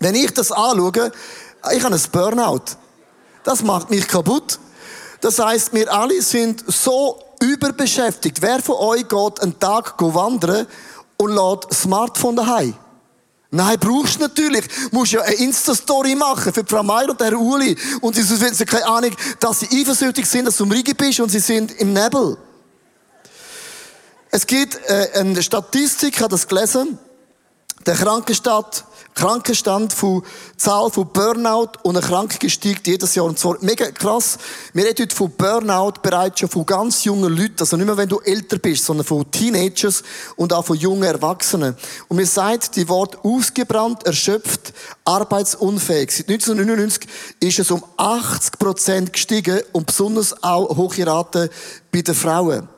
Wenn 0.00 0.14
ich 0.14 0.32
das 0.32 0.50
anschaue, 0.50 1.12
ich 1.72 1.84
habe 1.84 1.94
ein 1.94 2.02
Burnout. 2.10 2.76
Das 3.44 3.62
macht 3.62 3.90
mich 3.90 4.06
kaputt. 4.06 4.58
Das 5.20 5.38
heißt, 5.38 5.72
wir 5.72 5.92
alle 5.92 6.20
sind 6.20 6.64
so 6.66 7.18
überbeschäftigt. 7.42 8.40
Wer 8.40 8.62
von 8.62 8.76
euch 8.76 9.08
geht 9.08 9.40
einen 9.40 9.58
Tag 9.58 9.94
wandern 9.98 10.66
und 11.16 11.34
lädt 11.34 11.72
Smartphone 11.74 12.36
daheim? 12.36 12.74
Nein, 13.54 13.76
brauchst 13.78 14.16
du 14.16 14.20
natürlich. 14.20 14.66
Du 14.90 14.96
musst 14.96 15.12
ja 15.12 15.20
eine 15.20 15.34
Insta-Story 15.34 16.14
machen 16.14 16.54
für 16.54 16.64
Frau 16.64 16.82
Meier 16.82 17.10
und 17.10 17.20
Herr 17.20 17.38
Uli. 17.38 17.76
Und 18.00 18.16
sie 18.16 18.22
haben 18.22 18.66
keine 18.66 18.86
Ahnung, 18.86 19.10
dass 19.40 19.60
sie 19.60 19.68
eifersüchtig 19.70 20.24
sind, 20.24 20.46
dass 20.46 20.56
du 20.56 20.64
im 20.64 20.70
Rigi 20.70 20.94
bist 20.94 21.20
und 21.20 21.28
sie 21.28 21.38
sind 21.38 21.70
im 21.72 21.92
Nebel. 21.92 22.38
Es 24.30 24.46
gibt 24.46 24.80
äh, 24.86 25.10
eine 25.14 25.42
Statistik, 25.42 26.14
ich 26.16 26.20
habe 26.22 26.30
das 26.30 26.48
gelesen. 26.48 26.98
Der 27.86 27.94
Krankenstadt 27.94 28.84
Krankenstand 29.14 29.92
von 29.92 30.22
Zahl 30.56 30.90
von 30.90 31.06
Burnout 31.12 31.72
und 31.82 31.96
Erkrankungen 31.96 32.48
steigt 32.48 32.86
jedes 32.86 33.14
Jahr. 33.14 33.26
Und 33.26 33.38
zwar 33.38 33.56
mega 33.60 33.90
krass. 33.90 34.38
Wir 34.72 34.86
reden 34.86 35.02
heute 35.02 35.14
von 35.14 35.30
Burnout 35.30 35.94
bereits 36.02 36.40
schon 36.40 36.48
von 36.48 36.64
ganz 36.64 37.04
jungen 37.04 37.36
Leuten. 37.36 37.56
Also 37.60 37.76
nicht 37.76 37.86
mehr, 37.86 37.96
wenn 37.96 38.08
du 38.08 38.20
älter 38.20 38.58
bist, 38.58 38.84
sondern 38.84 39.06
von 39.06 39.30
Teenagers 39.30 40.02
und 40.36 40.52
auch 40.52 40.64
von 40.64 40.78
jungen 40.78 41.02
Erwachsenen. 41.02 41.76
Und 42.08 42.16
mir 42.16 42.26
sagt 42.26 42.74
die 42.76 42.88
Wort 42.88 43.18
ausgebrannt, 43.22 44.04
erschöpft, 44.04 44.72
arbeitsunfähig. 45.04 46.10
Seit 46.10 46.28
1999 46.30 47.08
ist 47.40 47.58
es 47.58 47.70
um 47.70 47.84
80 47.98 48.58
Prozent 48.58 49.12
gestiegen 49.12 49.60
und 49.72 49.86
besonders 49.86 50.42
auch 50.42 50.74
hohe 50.76 51.06
Rate 51.06 51.50
bei 51.92 52.00
den 52.00 52.14
Frauen. 52.14 52.68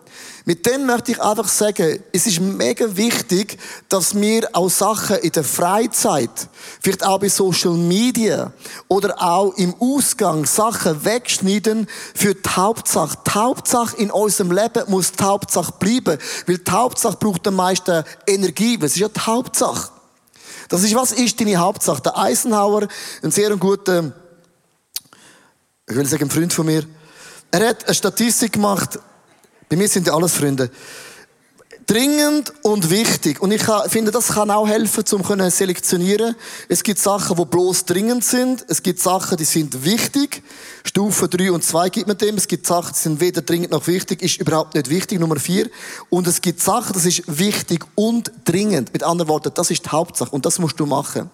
Mit 0.46 0.66
dem 0.66 0.84
möchte 0.84 1.12
ich 1.12 1.22
einfach 1.22 1.48
sagen, 1.48 2.00
es 2.12 2.26
ist 2.26 2.38
mega 2.38 2.94
wichtig, 2.96 3.58
dass 3.88 4.14
wir 4.14 4.46
auch 4.52 4.68
Sachen 4.68 5.16
in 5.16 5.32
der 5.32 5.42
Freizeit, 5.42 6.48
vielleicht 6.82 7.02
auch 7.02 7.18
bei 7.18 7.30
Social 7.30 7.72
Media 7.72 8.52
oder 8.88 9.22
auch 9.22 9.54
im 9.54 9.74
Ausgang 9.80 10.44
Sachen 10.44 11.02
wegschneiden 11.02 11.88
für 12.14 12.34
die 12.34 12.50
Hauptsache. 12.50 13.16
Die 13.26 13.30
Hauptsache 13.30 13.96
in 13.96 14.10
unserem 14.10 14.52
Leben 14.52 14.84
muss 14.88 15.12
die 15.12 15.24
Hauptsache 15.24 15.72
bleiben, 15.78 16.18
weil 16.46 16.58
die 16.58 16.70
Hauptsache 16.70 17.16
braucht 17.16 17.48
am 17.48 17.56
meisten 17.56 18.04
Energie, 18.26 18.78
es 18.82 18.92
ist 18.92 18.98
ja 18.98 19.08
die 19.08 19.20
Hauptsache. 19.20 19.92
Das 20.68 20.82
ist, 20.82 20.94
was 20.94 21.12
ist 21.12 21.40
deine 21.40 21.56
Hauptsache? 21.56 22.02
Der 22.02 22.18
Eisenhower, 22.18 22.86
ein 23.22 23.30
sehr 23.30 23.56
guter, 23.56 24.12
ich 25.88 25.96
will 25.96 26.04
sagen, 26.04 26.24
ein 26.24 26.30
Freund 26.30 26.52
von 26.52 26.66
mir, 26.66 26.84
er 27.50 27.68
hat 27.68 27.86
eine 27.86 27.94
Statistik 27.94 28.52
gemacht, 28.52 28.98
bei 29.68 29.76
mir 29.76 29.88
sind 29.88 30.06
ja 30.06 30.14
alles 30.14 30.32
Freunde. 30.32 30.70
Dringend 31.86 32.50
und 32.62 32.88
wichtig. 32.88 33.42
Und 33.42 33.52
ich 33.52 33.62
finde, 33.88 34.10
das 34.10 34.28
kann 34.28 34.50
auch 34.50 34.66
helfen, 34.66 35.04
um 35.12 35.22
zu 35.22 35.50
selektionieren. 35.50 36.34
Es 36.68 36.82
gibt 36.82 36.98
Sachen, 36.98 37.36
die 37.36 37.44
bloß 37.44 37.84
dringend 37.84 38.24
sind. 38.24 38.64
Es 38.68 38.82
gibt 38.82 39.00
Sachen, 39.00 39.36
die 39.36 39.44
sind 39.44 39.84
wichtig. 39.84 40.42
Stufe 40.84 41.28
3 41.28 41.52
und 41.52 41.62
2 41.62 41.90
gibt 41.90 42.06
man 42.06 42.16
dem. 42.16 42.36
Es 42.36 42.48
gibt 42.48 42.66
Sachen, 42.66 42.94
die 42.94 43.00
sind 43.00 43.20
weder 43.20 43.42
dringend 43.42 43.72
noch 43.72 43.86
wichtig, 43.86 44.22
ist 44.22 44.40
überhaupt 44.40 44.74
nicht 44.74 44.88
wichtig. 44.88 45.20
Nummer 45.20 45.36
4. 45.36 45.68
Und 46.08 46.26
es 46.26 46.40
gibt 46.40 46.62
Sachen, 46.62 46.94
das 46.94 47.04
ist 47.04 47.22
wichtig 47.26 47.84
und 47.96 48.32
dringend. 48.46 48.94
Mit 48.94 49.02
anderen 49.02 49.28
Worten, 49.28 49.52
das 49.54 49.70
ist 49.70 49.84
die 49.84 49.90
Hauptsache. 49.90 50.30
Und 50.30 50.46
das 50.46 50.58
musst 50.58 50.80
du 50.80 50.86
machen. 50.86 51.30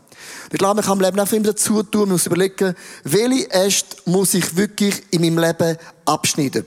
Ich 0.51 0.59
glaube, 0.59 0.77
man 0.77 0.85
kann 0.85 0.99
im 0.99 1.05
Leben 1.05 1.21
einfach 1.21 1.37
immer 1.37 1.47
dazu 1.47 1.85
tun. 1.85 2.03
Man 2.03 2.12
muss 2.12 2.27
überlegen, 2.27 2.75
welche 3.05 3.51
Äste 3.53 3.99
muss 4.07 4.35
ich 4.35 4.57
wirklich 4.57 5.01
in 5.12 5.21
meinem 5.21 5.38
Leben 5.38 5.79
abschneiden. 6.07 6.66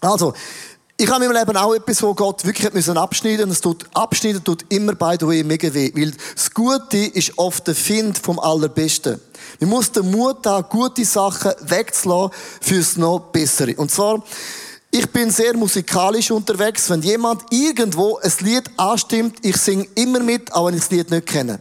Also, 0.00 0.34
ich 0.96 1.10
habe 1.10 1.24
in 1.24 1.32
meinem 1.32 1.44
Leben 1.44 1.56
auch 1.56 1.74
etwas, 1.74 2.02
wo 2.02 2.14
Gott 2.14 2.44
wirklich 2.44 2.72
müssen 2.72 2.96
abschneiden 2.96 3.48
musste. 3.48 3.62
Tut, 3.62 3.86
abschneiden 3.94 4.44
tut 4.44 4.64
immer 4.68 4.94
beide 4.94 5.28
weh, 5.28 5.42
mega 5.42 5.72
weh. 5.74 5.90
Weil 5.94 6.12
das 6.34 6.52
Gute 6.52 6.98
ist 6.98 7.36
oft 7.36 7.66
der 7.66 7.74
Find 7.74 8.16
vom 8.16 8.38
Allerbesten. 8.38 9.20
Wir 9.58 9.66
muss 9.66 9.90
den 9.90 10.10
Mut 10.10 10.46
haben, 10.46 10.68
gute 10.68 11.04
Sachen 11.04 11.52
wegzulassen 11.62 12.36
fürs 12.60 12.96
noch 12.96 13.18
Bessere. 13.18 13.74
Und 13.76 13.90
zwar, 13.90 14.22
ich 14.92 15.10
bin 15.10 15.30
sehr 15.30 15.56
musikalisch 15.56 16.30
unterwegs. 16.30 16.88
Wenn 16.88 17.02
jemand 17.02 17.42
irgendwo 17.50 18.18
ein 18.18 18.32
Lied 18.40 18.70
anstimmt, 18.76 19.38
ich 19.42 19.56
singe 19.56 19.88
immer 19.96 20.20
mit, 20.20 20.52
auch 20.52 20.68
wenn 20.68 20.74
ich 20.74 20.82
das 20.82 20.90
Lied 20.92 21.10
nicht 21.10 21.26
kenne. 21.26 21.58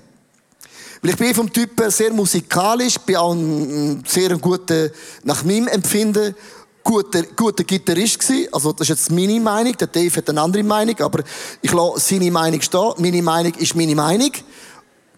Weil 1.02 1.12
ich 1.12 1.18
bin 1.18 1.34
vom 1.34 1.52
Typ 1.52 1.72
sehr 1.88 2.14
musikalisch, 2.14 3.00
bin 3.00 3.16
auch 3.16 3.34
ein 3.34 4.04
sehr 4.08 4.38
guter, 4.38 4.90
nach 5.24 5.44
meinem 5.44 5.68
Empfinden, 5.68 6.36
guter, 6.84 7.24
guter 7.36 7.64
Gitarrist 7.64 8.20
gewesen. 8.20 8.48
Also, 8.52 8.72
das 8.74 8.90
ist 8.90 8.90
jetzt 8.90 9.12
meine 9.12 9.40
Meinung. 9.40 9.76
Der 9.78 9.88
Dave 9.88 10.16
hat 10.16 10.30
eine 10.30 10.42
andere 10.42 10.64
Meinung, 10.64 11.00
aber 11.02 11.24
ich 11.62 11.72
lasse 11.72 12.00
seine 12.00 12.32
Meinung 12.32 12.62
stehen. 12.62 12.94
Meine 12.98 13.22
Meinung 13.22 13.54
ist 13.56 13.76
meine 13.76 13.96
Meinung. 13.96 14.32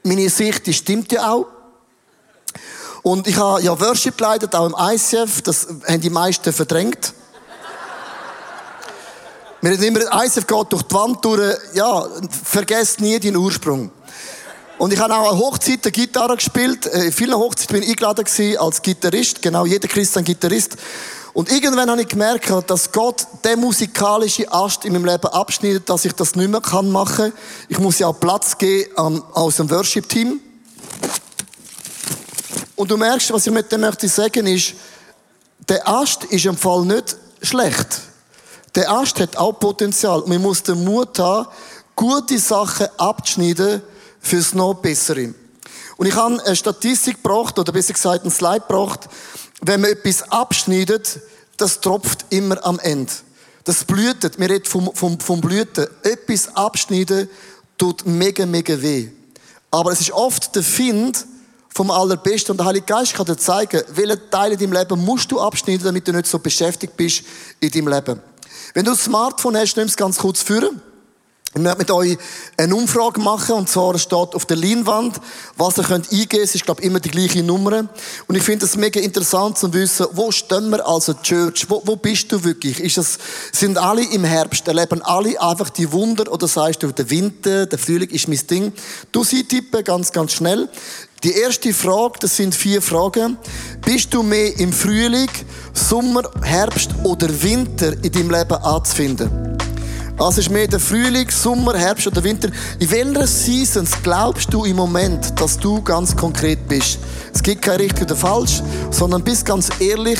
Meine 0.04 0.30
Sicht, 0.30 0.66
die 0.66 0.74
stimmt 0.74 1.12
ja 1.12 1.32
auch. 1.32 1.48
Und 3.02 3.28
ich 3.28 3.38
habe 3.38 3.62
ja 3.62 3.80
Worship 3.80 4.18
geleitet, 4.18 4.56
auch 4.56 4.66
im 4.66 4.76
ICF. 4.78 5.42
Das 5.42 5.68
haben 5.88 6.02
die 6.02 6.10
meisten 6.10 6.52
verdrängt. 6.52 7.14
Wir 9.62 9.72
haben 9.72 9.84
immer, 9.84 10.26
ICF 10.26 10.46
geht 10.46 10.72
durch 10.72 10.84
die 10.84 10.94
Wand 10.96 11.26
durch. 11.26 11.58
Ja, 11.74 12.08
vergesst 12.44 13.02
nie 13.02 13.20
den 13.20 13.36
Ursprung. 13.36 13.92
Und 14.78 14.92
ich 14.92 15.00
habe 15.00 15.16
auch 15.16 15.32
an 15.32 15.38
Hochzeiten 15.40 15.92
Gitarre 15.92 16.36
gespielt. 16.36 16.86
In 16.88 17.12
vielen 17.12 17.36
Hochzeiten 17.36 17.74
bin 17.74 17.84
ich 17.84 17.90
eingeladen 17.92 18.26
als 18.60 18.82
Gitarrist. 18.82 19.42
Genau, 19.42 19.66
jeder 19.66 19.88
Christ 19.88 20.18
ein 20.18 20.24
Gitarrist. 20.24 20.76
Und 21.36 21.52
irgendwann 21.52 21.92
habe 21.92 22.02
ich 22.02 22.08
gemerkt, 22.08 22.50
dass 22.68 22.94
Gott 22.94 23.28
den 23.44 23.60
musikalischen 23.60 24.50
Ast 24.54 24.86
in 24.86 24.94
meinem 24.94 25.04
Leben 25.04 25.28
abschneidet, 25.28 25.90
dass 25.90 26.06
ich 26.06 26.14
das 26.14 26.34
nicht 26.34 26.50
mehr 26.50 26.62
machen 26.84 27.14
kann. 27.14 27.34
Ich 27.68 27.78
muss 27.78 28.00
ja 28.00 28.08
auch 28.08 28.18
Platz 28.18 28.58
geben 28.58 28.90
ähm, 28.98 29.22
aus 29.34 29.58
dem 29.58 29.70
Worship-Team. 29.70 30.40
Und 32.78 32.90
du 32.90 32.96
merkst, 32.96 33.34
was 33.34 33.46
ich 33.46 33.52
mit 33.52 33.70
dem 33.70 33.82
möchte 33.82 34.08
sagen, 34.08 34.48
ist, 34.48 34.76
der 35.68 35.86
Ast 35.86 36.24
ist 36.24 36.46
im 36.46 36.56
Fall 36.56 36.86
nicht 36.86 37.18
schlecht. 37.42 38.00
Der 38.74 38.90
Ast 38.90 39.20
hat 39.20 39.36
auch 39.36 39.60
Potenzial. 39.60 40.24
Man 40.28 40.42
muss 40.42 40.64
den 40.64 40.86
Mut 40.86 41.20
haben, 41.20 41.50
gute 41.98 42.40
Sachen 42.40 42.88
abzuschneiden 42.96 43.82
fürs 44.22 44.54
noch 44.54 44.76
Bessere. 44.76 45.34
Und 45.98 46.08
ich 46.08 46.16
habe 46.16 46.42
eine 46.46 46.56
Statistik 46.56 47.22
gebracht, 47.22 47.60
oder 47.60 47.74
besser 47.74 47.92
gesagt 47.92 48.22
einen 48.22 48.32
Slide 48.32 48.62
gebracht, 48.62 49.10
wenn 49.62 49.82
man 49.82 49.92
etwas 49.92 50.24
abschneidet, 50.32 51.20
das 51.58 51.82
tropft 51.82 52.26
immer 52.30 52.64
am 52.66 52.80
Ende. 52.80 53.12
Das 53.64 53.84
blühtet, 53.84 54.40
wir 54.40 54.50
reden 54.50 54.66
vom, 54.66 54.92
vom, 54.94 55.20
vom 55.20 55.42
Blüten. 55.42 55.88
Etwas 56.04 56.56
abschneiden 56.56 57.30
tut 57.78 58.06
mega, 58.06 58.46
mega 58.46 58.80
weh. 58.82 59.10
Aber 59.72 59.92
es 59.92 60.02
ist 60.02 60.12
oft 60.12 60.56
der 60.56 60.64
Find 60.64 61.26
vom 61.74 61.92
Allerbesten 61.92 62.52
und 62.52 62.58
der 62.58 62.68
Heilige 62.68 62.86
Geist 62.86 63.14
kann 63.16 63.26
dir 63.26 63.38
zeigen, 63.38 63.82
welche 63.90 64.30
Teile 64.30 64.54
in 64.54 64.60
deinem 64.60 64.74
Leben 64.74 65.04
musst 65.04 65.32
du 65.32 65.42
abschneiden, 65.42 65.84
damit 65.84 66.08
du 66.08 66.14
nicht 66.14 66.28
so 66.28 66.40
beschäftigt 66.40 66.96
bist 66.96 67.24
in 67.60 67.72
deinem 67.72 67.90
Leben. 67.90 68.22
Wenn 68.74 68.86
du 68.86 68.92
ein 68.92 68.98
Smartphone 68.98 69.58
hast, 69.58 69.76
nimm 69.76 69.88
es 69.88 69.98
ganz 69.98 70.18
kurz 70.18 70.42
führen. 70.42 70.82
Ich 71.58 71.62
möchte 71.62 71.78
mit 71.78 71.92
euch 71.92 72.18
eine 72.58 72.76
Umfrage 72.76 73.22
machen, 73.22 73.56
und 73.56 73.70
zwar 73.70 73.98
steht 73.98 74.36
auf 74.36 74.46
der 74.46 74.58
Leinwand, 74.58 75.22
was 75.56 75.78
ihr 75.78 75.86
könnt 75.86 76.12
eingeben. 76.12 76.44
Es 76.44 76.54
ist, 76.54 76.66
glaube 76.66 76.82
ich, 76.82 76.88
immer 76.88 77.00
die 77.00 77.10
gleiche 77.10 77.44
Nummer. 77.44 77.88
Und 78.28 78.36
ich 78.36 78.44
finde 78.44 78.66
es 78.66 78.76
mega 78.76 79.00
interessant 79.00 79.58
zu 79.58 79.72
wissen, 79.72 80.06
wo 80.12 80.32
stehen 80.32 80.70
wir 80.70 80.86
als 80.86 81.10
Church? 81.24 81.66
Wo, 81.70 81.82
wo 81.86 81.96
bist 81.96 82.30
du 82.34 82.44
wirklich? 82.44 82.82
Ist 82.82 82.98
das, 82.98 83.18
sind 83.54 83.78
alle 83.78 84.04
im 84.04 84.26
Herbst? 84.26 84.68
Erleben 84.68 85.02
alle 85.02 85.42
einfach 85.42 85.70
die 85.70 85.90
Wunder? 85.94 86.30
Oder 86.30 86.50
sagst 86.50 86.84
du, 86.84 86.92
der 86.92 87.10
Winter, 87.10 87.68
der 87.68 87.80
Frühling 87.80 88.10
ist 88.10 88.28
mein 88.28 88.46
Ding? 88.48 88.74
Du 89.14 89.24
sie 89.24 89.46
tippen 89.46 89.82
ganz, 89.86 90.12
ganz 90.12 90.34
schnell. 90.34 90.68
Die 91.24 91.32
erste 91.32 91.74
Frage, 91.74 92.20
das 92.20 92.36
sind 92.36 92.54
vier 92.54 92.82
Fragen. 92.82 93.38
Bist 93.86 94.14
du 94.14 94.24
mehr 94.24 94.60
im 94.60 94.74
Frühling, 94.74 95.30
Sommer, 95.74 96.24
Herbst 96.44 96.90
oder 97.04 97.30
Winter 97.42 97.94
in 98.04 98.12
deinem 98.12 98.32
Leben 98.32 98.56
anzufinden? 98.56 99.55
Also 100.18 100.40
ist 100.40 100.50
mehr 100.50 100.68
der 100.68 100.80
Frühling, 100.80 101.30
Sommer, 101.30 101.78
Herbst 101.78 102.08
oder 102.08 102.24
Winter. 102.24 102.50
In 102.80 102.90
welcher 102.90 103.28
Seasons 103.28 103.92
glaubst 104.02 104.54
du 104.54 104.64
im 104.64 104.78
Moment, 104.78 105.40
dass 105.40 105.58
du 105.58 105.82
ganz 105.82 106.16
konkret 106.16 106.68
bist? 106.70 107.00
Es 107.34 107.44
gibt 107.44 107.62
kein 107.62 107.82
richtig 107.82 108.04
oder 108.04 108.16
falsch, 108.16 108.64
sondern 108.92 109.24
bist 109.24 109.46
ganz 109.46 109.70
ehrlich, 109.80 110.20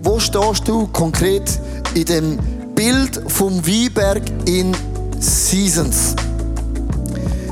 wo 0.00 0.20
stehst 0.20 0.68
du 0.68 0.86
konkret 0.88 1.58
in 1.94 2.04
dem 2.04 2.38
Bild 2.76 3.20
vom 3.26 3.66
Weinberg 3.66 4.22
in 4.46 4.76
Seasons? 5.18 6.14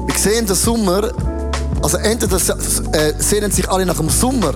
Wir 0.06 0.16
sehen 0.16 0.46
den 0.46 0.56
Sommer, 0.56 1.10
also 1.82 1.96
entweder 1.96 2.36
äh, 2.36 3.14
sehnen 3.18 3.50
sich 3.50 3.68
alle 3.68 3.84
nach 3.84 3.96
dem 3.96 4.10
Sommer 4.10 4.54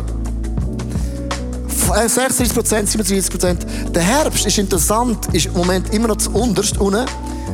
36% 1.75 2.87
37% 2.97 3.91
Der 3.91 4.03
Herbst 4.03 4.47
ist 4.47 4.59
interessant, 4.59 5.27
ist 5.33 5.47
im 5.47 5.55
Moment 5.55 5.93
immer 5.93 6.09
noch 6.09 6.17
zu 6.17 6.31
unterst 6.31 6.79
unten, 6.79 7.07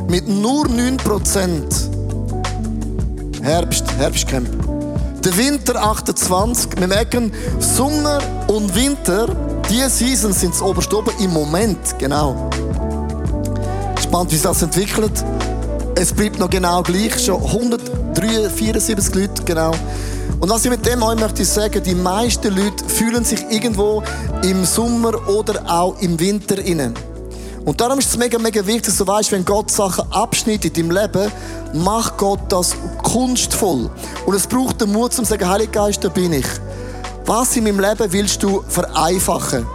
mit 0.07 0.27
nur 0.27 0.65
9% 0.65 1.91
Herbst, 3.41 3.85
Herbstcamp. 3.97 4.47
Der 5.23 5.37
Winter 5.37 5.75
28. 5.83 6.79
Wir 6.79 6.87
merken, 6.87 7.31
Sommer 7.59 8.19
und 8.47 8.73
Winter, 8.75 9.27
diese 9.69 9.89
Seasons 9.89 10.41
sind 10.41 10.53
das 10.53 10.61
oberste 10.61 10.97
oben 10.97 11.11
im 11.19 11.31
Moment, 11.31 11.77
genau. 11.97 12.49
Spannend, 14.01 14.31
wie 14.31 14.35
sich 14.35 14.43
das 14.43 14.61
entwickelt. 14.61 15.23
Es 15.95 16.13
bleibt 16.13 16.39
noch 16.39 16.49
genau 16.49 16.81
gleich, 16.83 17.23
schon 17.23 17.43
174 17.43 19.15
Leute, 19.15 19.43
genau. 19.43 19.71
Und 20.41 20.49
was 20.49 20.65
ich 20.65 20.71
mit 20.71 20.83
dem 20.87 21.03
euch 21.03 21.19
möchte 21.19 21.45
sagen, 21.45 21.83
die 21.83 21.93
meisten 21.93 22.55
Leute 22.55 22.83
fühlen 22.87 23.23
sich 23.23 23.45
irgendwo 23.51 24.01
im 24.41 24.65
Sommer 24.65 25.29
oder 25.29 25.63
auch 25.71 26.01
im 26.01 26.19
Winter 26.19 26.57
innen. 26.57 26.95
Und 27.63 27.79
darum 27.79 27.99
ist 27.99 28.09
es 28.09 28.17
mega, 28.17 28.39
mega 28.39 28.65
wichtig, 28.65 28.85
dass 28.85 28.97
du 28.97 29.05
weißt, 29.05 29.31
wenn 29.33 29.45
Gott 29.45 29.69
Sachen 29.69 30.11
abschneidet 30.11 30.75
in 30.79 30.89
deinem 30.89 30.97
Leben, 30.97 31.31
macht 31.73 32.17
Gott 32.17 32.39
das 32.49 32.75
kunstvoll. 33.03 33.91
Und 34.25 34.33
es 34.33 34.47
braucht 34.47 34.81
den 34.81 34.91
Mut, 34.91 35.11
um 35.11 35.23
zu 35.23 35.25
sagen, 35.25 35.47
Heiliger 35.47 35.83
Geist, 35.83 36.03
da 36.03 36.09
bin 36.09 36.33
ich. 36.33 36.47
Was 37.27 37.55
in 37.55 37.65
meinem 37.65 37.79
Leben 37.79 38.11
willst 38.11 38.41
du 38.41 38.63
vereinfachen? 38.67 39.67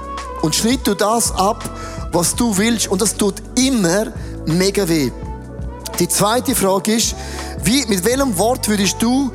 Und 0.43 0.57
schneid 0.57 0.81
du 0.83 0.95
das 0.95 1.31
ab, 1.31 1.63
was 2.11 2.35
du 2.35 2.59
willst. 2.59 2.89
Und 2.89 3.01
das 3.01 3.17
tut 3.17 3.37
immer 3.55 4.07
mega 4.47 4.89
weh. 4.89 5.13
Die 6.01 6.09
zweite 6.09 6.57
Frage 6.57 6.97
ist, 6.97 7.15
wie, 7.63 7.87
mit 7.87 8.05
welchem 8.05 8.37
Wort 8.37 8.69
würdest 8.69 8.97
du 9.01 9.31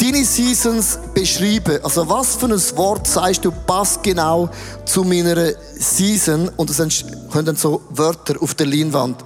deine 0.00 0.24
Seasons 0.24 0.98
beschreiben. 1.12 1.78
Also 1.82 2.08
was 2.08 2.36
für 2.36 2.46
ein 2.46 2.76
Wort 2.76 3.06
sagst 3.06 3.44
du 3.44 3.50
passt 3.50 4.02
genau 4.02 4.48
zu 4.84 5.04
meiner 5.04 5.52
Season? 5.78 6.50
Und 6.56 6.70
das 6.70 7.04
können 7.32 7.46
dann 7.46 7.56
so 7.56 7.82
Wörter 7.90 8.40
auf 8.40 8.54
der 8.54 8.66
Leinwand. 8.66 9.24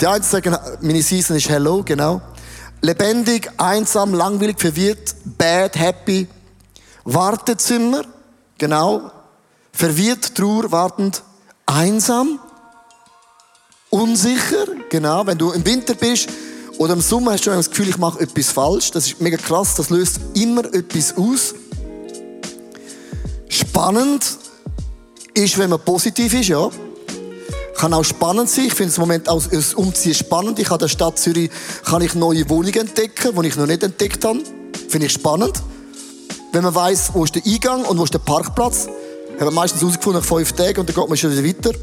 Die 0.00 0.06
einen 0.06 0.22
sagen, 0.22 0.56
meine 0.80 1.02
Season 1.02 1.36
ist 1.36 1.48
Hello, 1.48 1.82
genau. 1.82 2.20
Lebendig, 2.82 3.50
einsam, 3.56 4.12
langweilig, 4.14 4.60
verwirrt, 4.60 5.14
bad, 5.24 5.76
happy. 5.76 6.28
Wartezimmer, 7.04 8.02
genau. 8.58 9.10
Verwirrt, 9.72 10.34
Trauer, 10.34 10.70
wartend, 10.70 11.22
einsam. 11.66 12.38
Unsicher, 13.90 14.66
genau. 14.90 15.26
Wenn 15.26 15.38
du 15.38 15.52
im 15.52 15.64
Winter 15.64 15.94
bist, 15.94 16.28
oder 16.78 16.92
im 16.92 17.00
Sommer 17.00 17.32
hast 17.32 17.46
du 17.46 17.50
das 17.50 17.70
Gefühl, 17.70 17.88
ich 17.88 17.98
mache 17.98 18.20
etwas 18.20 18.52
falsch. 18.52 18.90
Das 18.90 19.06
ist 19.06 19.20
mega 19.20 19.36
krass, 19.36 19.74
das 19.76 19.90
löst 19.90 20.20
immer 20.34 20.64
etwas 20.74 21.16
aus. 21.16 21.54
Spannend 23.48 24.24
ist, 25.32 25.58
wenn 25.58 25.70
man 25.70 25.80
positiv 25.80 26.34
ist, 26.34 26.48
ja. 26.48 26.68
Kann 27.76 27.94
auch 27.94 28.04
spannend 28.04 28.50
sein. 28.50 28.66
Ich 28.66 28.74
finde 28.74 28.90
es 28.90 28.98
im 28.98 29.02
Moment 29.02 29.28
auch 29.28 29.42
das 29.46 29.74
Umziehen 29.74 30.14
spannend. 30.14 30.58
Ich 30.58 30.66
habe 30.66 30.76
in 30.76 30.80
der 30.80 30.88
Stadt 30.88 31.18
Zürich 31.18 31.50
kann 31.84 32.02
ich 32.02 32.14
neue 32.14 32.48
Wohnungen 32.48 32.74
entdecken, 32.74 33.40
die 33.40 33.48
ich 33.48 33.56
noch 33.56 33.66
nicht 33.66 33.82
entdeckt 33.82 34.24
habe. 34.24 34.40
Finde 34.88 35.06
ich 35.06 35.12
spannend. 35.12 35.62
Wenn 36.52 36.62
man 36.62 36.74
weiß, 36.74 37.10
wo 37.12 37.24
ist 37.24 37.34
der 37.34 37.42
Eingang 37.44 37.84
und 37.84 37.98
wo 37.98 38.04
ist 38.04 38.14
der 38.14 38.18
Parkplatz. 38.18 38.86
Haben 39.38 39.46
wir 39.46 39.50
meistens 39.50 39.82
herausgefunden 39.82 40.20
nach 40.20 40.28
fünf 40.28 40.52
Tagen 40.52 40.80
und 40.80 40.88
dann 40.88 40.96
geht 40.96 41.08
man 41.08 41.16
schon 41.16 41.32
wieder 41.32 41.44
weiter. 41.44 41.78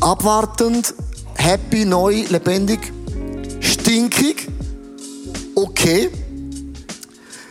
Abwartend, 0.00 0.94
happy, 1.34 1.84
neu, 1.84 2.24
lebendig 2.28 2.92
stinkig. 3.90 4.46
Okay. 5.56 6.10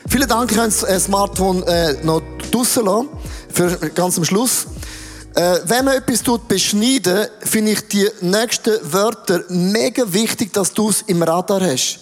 Vielen 0.07 0.29
Dank, 0.29 0.49
ich 0.49 0.57
habe 0.57 0.69
das 0.69 1.03
Smartphone 1.03 1.63
äh, 1.63 1.95
noch 2.01 2.21
draussen 2.49 2.85
lassen, 2.85 3.09
für 3.53 3.75
ganz 3.89 4.17
am 4.17 4.23
Schluss. 4.23 4.67
Äh, 5.35 5.59
wenn 5.65 5.83
man 5.83 5.97
etwas 5.97 6.23
tut, 6.23 6.47
beschneiden, 6.47 7.27
finde 7.41 7.71
ich 7.71 7.85
die 7.89 8.07
nächsten 8.21 8.71
Wörter 8.89 9.43
mega 9.49 10.03
wichtig, 10.13 10.53
dass 10.53 10.71
du 10.71 10.89
es 10.89 11.01
im 11.07 11.21
Radar 11.21 11.59
hast. 11.59 11.99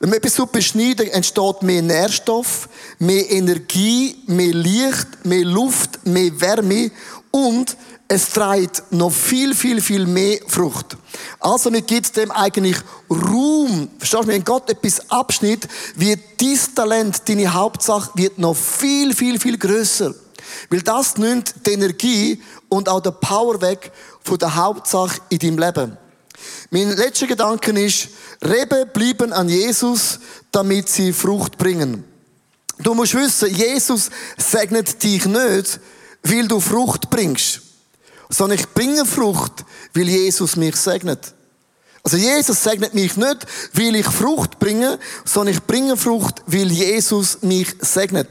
Wenn 0.00 0.08
man 0.08 0.18
etwas 0.18 0.50
beschneiden, 0.50 1.08
entsteht 1.08 1.62
mehr 1.62 1.82
Nährstoff, 1.82 2.70
mehr 2.98 3.30
Energie, 3.30 4.16
mehr 4.26 4.54
Licht, 4.54 5.08
mehr 5.24 5.44
Luft, 5.44 6.06
mehr 6.06 6.40
Wärme 6.40 6.90
und 7.30 7.76
es 8.06 8.30
trägt 8.30 8.92
noch 8.92 9.10
viel, 9.10 9.54
viel, 9.54 9.80
viel 9.80 10.06
mehr 10.06 10.38
Frucht. 10.46 10.96
Also 11.40 11.70
mir 11.70 11.82
gibt 11.82 12.16
dem 12.16 12.30
eigentlich 12.30 12.76
Ruhm. 13.08 13.88
Verstehst 13.98 14.24
du, 14.24 14.28
wenn 14.28 14.44
Gott 14.44 14.68
etwas 14.68 15.10
abschnitt, 15.10 15.66
wird 15.96 16.20
dieses 16.40 16.74
Talent, 16.74 17.22
deine 17.28 17.52
Hauptsache, 17.52 18.10
wird 18.14 18.38
noch 18.38 18.54
viel, 18.56 19.14
viel, 19.14 19.40
viel 19.40 19.56
größer. 19.56 20.14
Weil 20.68 20.82
das 20.82 21.16
nimmt 21.16 21.54
die 21.66 21.72
Energie 21.72 22.42
und 22.68 22.88
auch 22.88 23.00
der 23.00 23.12
Power 23.12 23.60
weg 23.62 23.90
von 24.22 24.38
der 24.38 24.54
Hauptsache 24.54 25.20
in 25.30 25.38
deinem 25.38 25.58
Leben. 25.58 25.96
Mein 26.70 26.90
letzter 26.90 27.26
Gedanke 27.26 27.70
ist, 27.72 28.08
Reben 28.42 28.88
bleiben 28.92 29.32
an 29.32 29.48
Jesus, 29.48 30.20
damit 30.52 30.90
sie 30.90 31.12
Frucht 31.12 31.56
bringen. 31.56 32.04
Du 32.78 32.92
musst 32.92 33.14
wissen, 33.14 33.54
Jesus 33.54 34.10
segnet 34.36 35.02
dich 35.02 35.24
nicht, 35.24 35.80
weil 36.22 36.48
du 36.48 36.60
Frucht 36.60 37.08
bringst 37.08 37.63
sondern 38.34 38.58
ich 38.58 38.68
bringe 38.68 39.04
Frucht, 39.04 39.64
weil 39.94 40.08
Jesus 40.08 40.56
mich 40.56 40.76
segnet. 40.76 41.34
Also 42.02 42.16
Jesus 42.16 42.62
segnet 42.62 42.92
mich 42.92 43.16
nicht, 43.16 43.46
weil 43.72 43.94
ich 43.96 44.06
Frucht 44.06 44.58
bringe, 44.58 44.98
sondern 45.24 45.54
ich 45.54 45.62
bringe 45.62 45.96
Frucht, 45.96 46.42
weil 46.46 46.70
Jesus 46.70 47.38
mich 47.42 47.74
segnet. 47.80 48.28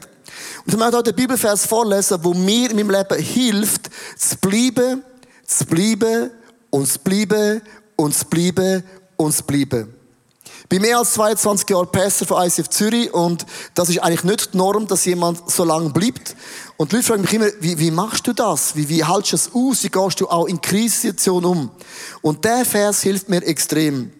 Und 0.64 0.72
ich 0.72 0.78
möchte 0.78 0.96
heute 0.96 1.12
den 1.12 1.16
Bibelvers 1.16 1.66
vorlesen, 1.66 2.18
wo 2.22 2.34
mir 2.34 2.70
in 2.70 2.76
meinem 2.76 2.90
Leben 2.90 3.18
hilft, 3.18 3.90
zu 4.16 4.36
bleiben, 4.36 5.02
zu 5.46 5.64
bleiben 5.64 6.30
und 6.70 6.86
zu 6.86 6.98
bleiben 7.00 7.62
und 7.96 8.14
zu 8.14 8.24
bleiben 8.26 8.84
und 9.16 9.34
zu 9.34 9.42
bleiben. 9.42 9.94
Ich 10.62 10.68
bin 10.68 10.82
mehr 10.82 10.98
als 10.98 11.12
22 11.12 11.68
Jahre 11.68 11.86
Pastor 11.86 12.26
von 12.26 12.46
ICF 12.46 12.68
Zürich 12.68 13.12
und 13.12 13.44
das 13.74 13.90
ist 13.90 13.98
eigentlich 13.98 14.24
nicht 14.24 14.54
die 14.54 14.56
Norm, 14.56 14.86
dass 14.86 15.04
jemand 15.04 15.50
so 15.50 15.64
lange 15.64 15.90
bleibt. 15.90 16.34
Und 16.76 16.90
die 16.90 16.96
Leute 16.96 17.06
fragen 17.06 17.22
mich 17.22 17.34
immer, 17.34 17.48
wie, 17.60 17.78
wie 17.78 17.90
machst 17.90 18.26
du 18.26 18.32
das? 18.32 18.74
Wie, 18.74 18.88
wie 18.88 19.04
hältst 19.04 19.32
du 19.32 19.36
es 19.36 19.54
aus? 19.54 19.84
Wie 19.84 19.88
gehst 19.88 20.20
du 20.20 20.28
auch 20.28 20.46
in 20.46 20.60
Krisensituationen 20.60 21.44
um? 21.44 21.70
Und 22.20 22.44
der 22.44 22.64
Vers 22.64 23.02
hilft 23.02 23.28
mir 23.28 23.42
extrem. 23.44 24.12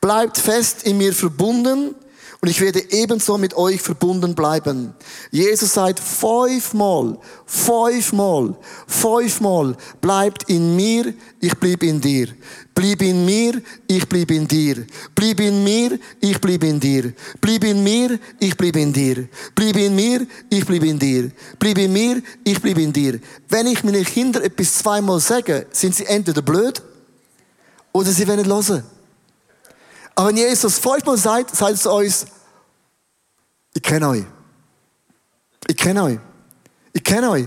Bleibt 0.00 0.36
fest 0.38 0.82
in 0.82 0.98
mir 0.98 1.12
verbunden 1.12 1.94
Und 2.44 2.48
ich 2.48 2.60
werde 2.60 2.82
ebenso 2.90 3.38
mit 3.38 3.54
euch 3.54 3.80
verbunden 3.80 4.34
bleiben. 4.34 4.92
Jesus 5.30 5.74
sagt 5.74 6.00
fünfmal, 6.00 7.16
fünfmal, 7.46 8.56
fünfmal, 8.88 9.76
bleibt 10.00 10.50
in 10.50 10.74
mir, 10.74 11.14
ich 11.40 11.54
bleib 11.54 11.84
in 11.84 12.00
dir. 12.00 12.30
Bleib 12.74 13.00
in 13.00 13.24
mir, 13.24 13.62
ich 13.86 14.08
bleib 14.08 14.32
in 14.32 14.48
dir. 14.48 14.84
Bleib 15.14 15.38
in 15.38 15.62
mir, 15.62 15.96
ich 16.20 16.40
bleib 16.40 16.64
in 16.64 16.80
dir. 16.80 17.12
Bleib 17.40 17.62
in 17.62 17.84
mir, 17.84 18.18
ich 18.40 18.56
bleib 18.56 18.74
in 18.74 18.92
dir. 18.92 19.28
Bleib 19.54 19.76
in 19.76 19.94
mir, 19.94 20.26
ich 20.50 20.66
bleib 20.66 20.82
in 20.82 20.98
dir. 20.98 21.30
Bleib 21.60 21.78
in 21.78 21.92
mir, 21.92 22.22
ich 22.42 22.60
bleib 22.60 22.78
in 22.78 22.92
dir. 22.92 23.20
Wenn 23.48 23.68
ich 23.68 23.84
meinen 23.84 24.04
Kindern 24.04 24.42
etwas 24.42 24.78
zweimal 24.78 25.20
sage, 25.20 25.68
sind 25.70 25.94
sie 25.94 26.06
entweder 26.06 26.42
blöd 26.42 26.82
oder 27.92 28.10
sie 28.10 28.26
werden 28.26 28.48
nicht 28.48 28.68
hören. 28.68 28.82
Aber 30.14 30.28
wenn 30.28 30.36
Jesus 30.36 30.78
fünfmal 30.78 31.16
sagt, 31.16 31.54
sagt 31.56 31.74
es 31.74 31.86
uns, 31.86 32.26
ich 33.74 33.82
kenne 33.82 34.08
euch. 34.08 34.24
Ich 35.66 35.76
kenne 35.76 36.02
euch. 36.02 36.18
Ich 36.92 37.04
kenne 37.04 37.30
euch. 37.30 37.46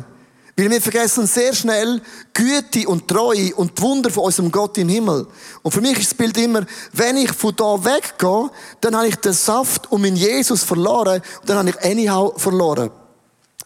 Weil 0.57 0.71
wir 0.71 0.81
vergessen 0.81 1.27
sehr 1.27 1.53
schnell 1.53 2.01
Güte 2.33 2.87
und 2.87 3.07
Treue 3.07 3.53
und 3.55 3.77
die 3.77 3.81
Wunder 3.81 4.09
von 4.09 4.23
unserem 4.23 4.49
Gott 4.49 4.77
im 4.77 4.87
Himmel. 4.87 5.27
Und 5.61 5.71
für 5.71 5.81
mich 5.81 5.99
ist 5.99 6.11
das 6.11 6.17
Bild 6.17 6.37
immer, 6.37 6.65
wenn 6.93 7.17
ich 7.17 7.31
von 7.33 7.55
da 7.55 7.83
weggehe, 7.83 8.49
dann 8.79 8.95
habe 8.95 9.09
ich 9.09 9.17
den 9.17 9.33
Saft 9.33 9.91
um 9.91 10.05
in 10.05 10.15
Jesus 10.15 10.63
verloren 10.63 11.21
und 11.41 11.49
dann 11.49 11.57
habe 11.57 11.69
ich 11.69 11.83
anyhow 11.83 12.33
verloren. 12.41 12.89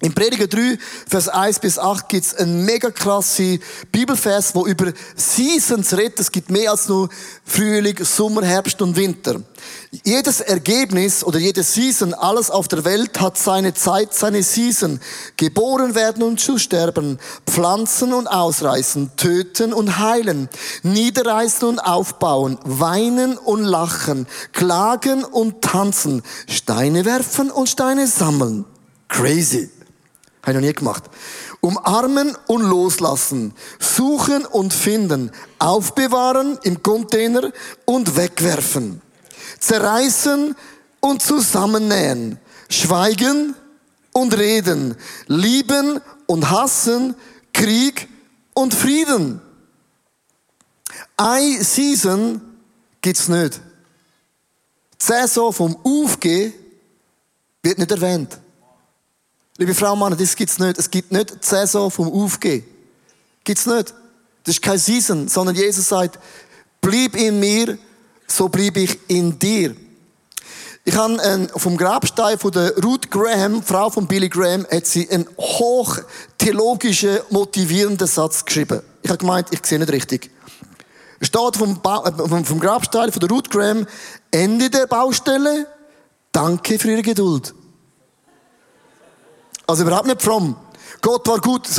Im 0.01 0.13
Prediger 0.13 0.47
3, 0.47 0.77
Vers 1.09 1.27
1 1.27 1.59
bis 1.59 1.77
8 1.77 2.07
gibt 2.07 2.25
es 2.25 2.33
einen 2.33 2.63
mega 2.63 2.89
klasse 2.89 3.59
Bibelvers, 3.91 4.55
wo 4.55 4.65
über 4.65 4.93
Seasons 5.17 5.91
redet. 5.91 6.21
Es 6.21 6.31
gibt 6.31 6.49
mehr 6.49 6.71
als 6.71 6.87
nur 6.87 7.09
Frühling, 7.43 7.97
Sommer, 8.05 8.43
Herbst 8.43 8.81
und 8.81 8.95
Winter. 8.95 9.41
Jedes 10.05 10.39
Ergebnis 10.39 11.21
oder 11.21 11.37
jede 11.37 11.63
Season, 11.63 12.13
alles 12.13 12.49
auf 12.49 12.69
der 12.69 12.85
Welt 12.85 13.19
hat 13.19 13.37
seine 13.37 13.73
Zeit, 13.73 14.13
seine 14.13 14.41
Season. 14.41 15.01
Geboren 15.35 15.95
werden 15.95 16.23
und 16.23 16.39
zu 16.39 16.57
sterben, 16.57 17.19
pflanzen 17.45 18.13
und 18.13 18.27
ausreißen, 18.27 19.17
töten 19.17 19.73
und 19.73 19.99
heilen, 19.99 20.47
niederreißen 20.83 21.67
und 21.67 21.79
aufbauen, 21.79 22.57
weinen 22.63 23.37
und 23.37 23.63
lachen, 23.63 24.27
klagen 24.53 25.25
und 25.25 25.61
tanzen, 25.61 26.23
Steine 26.47 27.03
werfen 27.03 27.51
und 27.51 27.67
Steine 27.67 28.07
sammeln. 28.07 28.63
Crazy. 29.09 29.69
Habe 30.41 30.51
ich 30.51 30.55
noch 30.55 30.61
nie 30.61 30.73
gemacht. 30.73 31.03
Umarmen 31.61 32.35
und 32.47 32.61
loslassen. 32.61 33.53
Suchen 33.79 34.45
und 34.45 34.73
finden. 34.73 35.31
Aufbewahren 35.59 36.57
im 36.63 36.81
Container 36.81 37.51
und 37.85 38.15
wegwerfen. 38.15 39.01
Zerreißen 39.59 40.55
und 41.01 41.21
zusammennähen. 41.21 42.39
Schweigen 42.69 43.55
und 44.13 44.37
reden. 44.37 44.95
Lieben 45.27 45.99
und 46.27 46.49
hassen. 46.49 47.15
Krieg 47.51 48.07
und 48.53 48.73
Frieden. 48.73 49.41
Eine 51.17 51.63
Season 51.63 52.41
gibt's 53.01 53.27
nicht. 53.27 53.59
Die 55.01 55.05
Saison 55.05 55.51
vom 55.51 55.77
Aufgehen 55.83 56.53
wird 57.61 57.77
nicht 57.77 57.91
erwähnt. 57.91 58.37
Liebe 59.59 59.75
Frau 59.75 59.91
und 59.91 59.99
Mann, 59.99 60.17
das 60.17 60.37
gibt's 60.37 60.57
nicht. 60.57 60.77
Es 60.77 60.89
gibt 60.89 61.11
nicht 61.11 61.31
die 61.31 61.45
Saison 61.45 61.91
vom 61.91 62.09
Aufgehen. 62.09 62.63
Gibt's 63.43 63.65
nicht. 63.65 63.93
Das 64.45 64.55
ist 64.55 64.61
kein 64.61 64.77
Season, 64.77 65.27
sondern 65.27 65.53
Jesus 65.53 65.89
sagt, 65.89 66.17
bleib 66.79 67.13
in 67.17 67.41
mir, 67.41 67.77
so 68.25 68.47
bleib 68.47 68.77
ich 68.77 68.97
in 69.09 69.37
dir. 69.37 69.75
Ich 70.85 70.95
habe 70.95 71.17
ähm, 71.21 71.49
vom 71.57 71.75
Grabstein 71.75 72.39
von 72.39 72.51
der 72.51 72.73
Ruth 72.77 73.11
Graham, 73.11 73.61
Frau 73.61 73.89
von 73.89 74.07
Billy 74.07 74.29
Graham, 74.29 74.65
hat 74.71 74.85
sie 74.85 75.09
einen 75.09 75.27
hoch 75.37 75.97
theologischen, 76.37 77.19
motivierenden 77.29 78.07
Satz 78.07 78.45
geschrieben. 78.45 78.81
Ich 79.01 79.09
habe 79.09 79.17
gemeint, 79.17 79.49
ich 79.51 79.65
sehe 79.65 79.77
nicht 79.77 79.91
richtig. 79.91 80.31
Es 81.19 81.27
steht 81.27 81.57
vom, 81.57 81.81
ba 81.81 82.05
äh, 82.05 82.45
vom 82.45 82.61
Grabstein 82.61 83.11
von 83.11 83.19
der 83.19 83.29
Ruth 83.29 83.51
Graham, 83.51 83.85
Ende 84.31 84.69
der 84.69 84.87
Baustelle, 84.87 85.67
danke 86.31 86.79
für 86.79 86.91
Ihre 86.91 87.01
Geduld. 87.01 87.53
Also 89.69 89.83
überhaupt 89.83 90.07
nicht 90.07 90.23
fromm. 90.23 90.55
Gott 90.99 91.27
war 91.27 91.39
gut. 91.39 91.69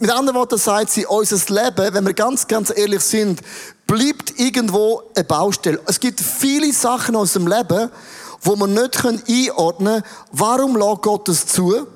Mit 0.00 0.10
anderen 0.10 0.36
Worten 0.36 0.58
sagt 0.58 0.90
sie, 0.90 1.06
unser 1.06 1.36
Leben, 1.54 1.94
wenn 1.94 2.04
wir 2.04 2.12
ganz, 2.12 2.48
ganz 2.48 2.72
ehrlich 2.76 3.00
sind, 3.00 3.42
bleibt 3.86 4.40
irgendwo 4.40 5.04
eine 5.14 5.22
Baustelle. 5.22 5.80
Es 5.86 6.00
gibt 6.00 6.20
viele 6.20 6.72
Sachen 6.72 7.14
aus 7.14 7.34
dem 7.34 7.46
Leben, 7.46 7.90
wo 8.40 8.56
man 8.56 8.74
nicht 8.74 9.04
einordnen 9.04 10.02
können. 10.02 10.04
Warum 10.32 10.76
lässt 10.76 11.02
Gott 11.02 11.28
es 11.28 11.46
zu? 11.46 11.86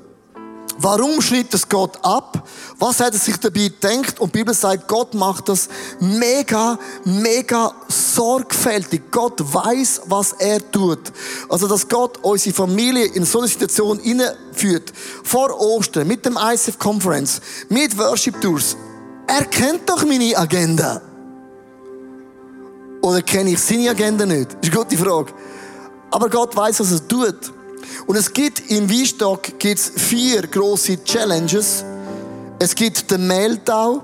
Warum 0.78 1.20
schreibt 1.20 1.54
es 1.54 1.68
Gott 1.68 1.98
ab? 2.02 2.46
Was 2.78 3.00
hat 3.00 3.12
er 3.12 3.18
sich 3.18 3.36
dabei 3.36 3.68
gedacht? 3.68 4.18
Und 4.20 4.34
die 4.34 4.38
Bibel 4.38 4.54
sagt, 4.54 4.88
Gott 4.88 5.14
macht 5.14 5.48
das 5.48 5.68
mega, 6.00 6.78
mega 7.04 7.72
sorgfältig. 7.88 9.02
Gott 9.10 9.40
weiß, 9.40 10.02
was 10.06 10.32
er 10.34 10.70
tut. 10.70 11.12
Also, 11.48 11.68
dass 11.68 11.88
Gott 11.88 12.18
unsere 12.22 12.54
Familie 12.54 13.06
in 13.06 13.24
so 13.24 13.38
eine 13.38 13.48
Situation 13.48 13.98
hineinführt, 13.98 14.92
vor 15.22 15.60
Ostern, 15.60 16.08
mit 16.08 16.24
dem 16.24 16.38
ICF 16.40 16.78
Conference, 16.78 17.40
mit 17.68 17.96
Worship 17.98 18.40
Tours. 18.40 18.76
Er 19.26 19.44
kennt 19.44 19.88
doch 19.88 20.04
meine 20.04 20.36
Agenda. 20.36 21.00
Oder 23.02 23.22
kenne 23.22 23.50
ich 23.50 23.58
seine 23.58 23.90
Agenda 23.90 24.24
nicht? 24.24 24.52
Das 24.60 24.68
ist 24.68 24.74
eine 24.74 24.84
gute 24.84 24.96
Frage. 24.96 25.32
Aber 26.10 26.28
Gott 26.28 26.54
weiß, 26.54 26.80
was 26.80 26.92
er 26.92 27.08
tut. 27.08 27.52
Und 28.06 28.16
es 28.16 28.32
gibt 28.32 28.70
im 28.70 28.90
Weinstock 28.90 29.58
gibt's 29.58 29.92
vier 29.94 30.42
große 30.42 31.02
Challenges. 31.04 31.84
Es 32.58 32.74
gibt 32.74 33.10
den 33.10 33.26
Mehltau. 33.26 34.02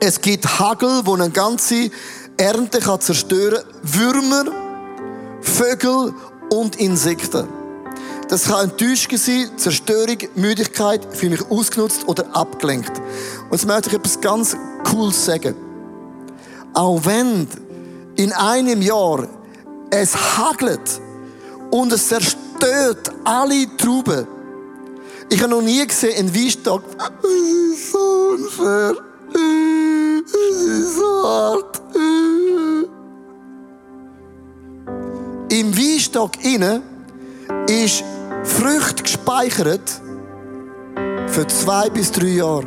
Es 0.00 0.20
gibt 0.20 0.58
Hagel, 0.58 1.02
wo 1.04 1.14
eine 1.14 1.30
ganze 1.30 1.90
Ernte 2.36 2.80
kann 2.80 3.00
zerstören. 3.00 3.64
Würmer, 3.82 4.44
Vögel 5.40 6.14
und 6.50 6.76
Insekten. 6.76 7.48
Das 8.28 8.44
kann 8.44 8.70
enttäuscht 8.70 9.10
sein, 9.16 9.50
Zerstörung, 9.56 10.16
Müdigkeit, 10.34 11.06
fühle 11.10 11.32
mich 11.32 11.50
ausgenutzt 11.50 12.08
oder 12.08 12.34
abgelenkt. 12.34 12.92
Und 12.98 13.52
jetzt 13.52 13.66
möchte 13.66 13.90
ich 13.90 13.94
etwas 13.96 14.20
ganz 14.20 14.56
Cooles 14.82 15.24
sagen. 15.24 15.54
Auch 16.72 17.00
wenn 17.04 17.46
in 18.16 18.32
einem 18.32 18.82
Jahr 18.82 19.28
es 19.90 20.16
hagelt 20.36 21.00
und 21.74 21.92
es 21.92 22.06
zerstört 22.06 23.10
alle 23.24 23.66
Trauben. 23.76 24.28
Ich 25.28 25.40
habe 25.42 25.50
noch 25.50 25.60
nie 25.60 25.84
gesehen 25.84 26.16
in 26.16 26.32
Weinstock, 26.32 26.84
es 27.20 27.78
ist 27.78 27.92
so 27.92 27.98
unfair, 28.34 28.94
es 30.24 30.32
ist 30.32 30.96
so 30.96 31.28
hart. 31.28 31.80
Im 35.48 35.76
Weinstock 35.76 36.44
innen 36.44 36.82
ist 37.66 38.04
Frucht 38.44 39.02
gespeichert 39.02 40.00
für 41.26 41.46
zwei 41.48 41.90
bis 41.90 42.12
drei 42.12 42.36
Jahre. 42.36 42.66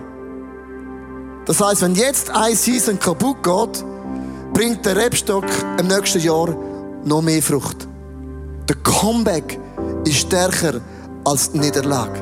Das 1.45 1.61
heißt, 1.61 1.81
wenn 1.81 1.95
jetzt 1.95 2.29
ein 2.29 2.55
Season 2.57 2.99
kaputt 2.99 3.41
geht, 3.41 3.85
bringt 4.53 4.85
der 4.85 4.97
Rebstock 4.97 5.45
im 5.79 5.87
nächsten 5.87 6.19
Jahr 6.19 6.53
noch 7.05 7.21
mehr 7.21 7.41
Frucht. 7.41 7.87
Der 8.67 8.75
Comeback 8.83 9.59
ist 10.03 10.17
stärker 10.17 10.81
als 11.23 11.51
die 11.51 11.59
Niederlage. 11.59 12.21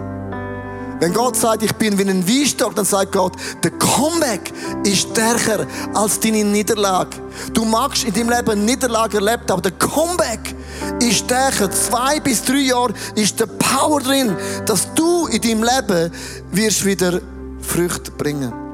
Wenn 1.00 1.12
Gott 1.14 1.36
sagt, 1.36 1.64
ich 1.64 1.74
bin 1.74 1.98
wie 1.98 2.08
ein 2.10 2.28
Weinstock, 2.28 2.76
dann 2.76 2.86
sagt 2.86 3.12
Gott, 3.12 3.34
der 3.64 3.72
Comeback 3.72 4.54
ist 4.84 5.10
stärker 5.10 5.66
als 5.94 6.20
deine 6.20 6.44
Niederlage. 6.44 7.18
Du 7.54 7.66
magst 7.66 8.04
in 8.04 8.14
deinem 8.14 8.30
Leben 8.30 8.64
Niederlage 8.64 9.18
erlebt, 9.18 9.52
aber 9.52 9.62
der 9.62 9.72
Comeback 9.72 10.56
ist 11.02 11.18
stärker. 11.18 11.70
Zwei 11.72 12.20
bis 12.20 12.44
drei 12.44 12.60
Jahre 12.60 12.94
ist 13.16 13.40
der 13.40 13.48
Power 13.48 14.00
drin, 14.00 14.38
dass 14.66 14.94
du 14.94 15.28
in 15.28 15.42
deinem 15.42 15.64
Leben 15.64 16.12
wirst 16.52 16.86
wieder 16.86 17.20
Früchte 17.62 18.12
bringen. 18.12 18.65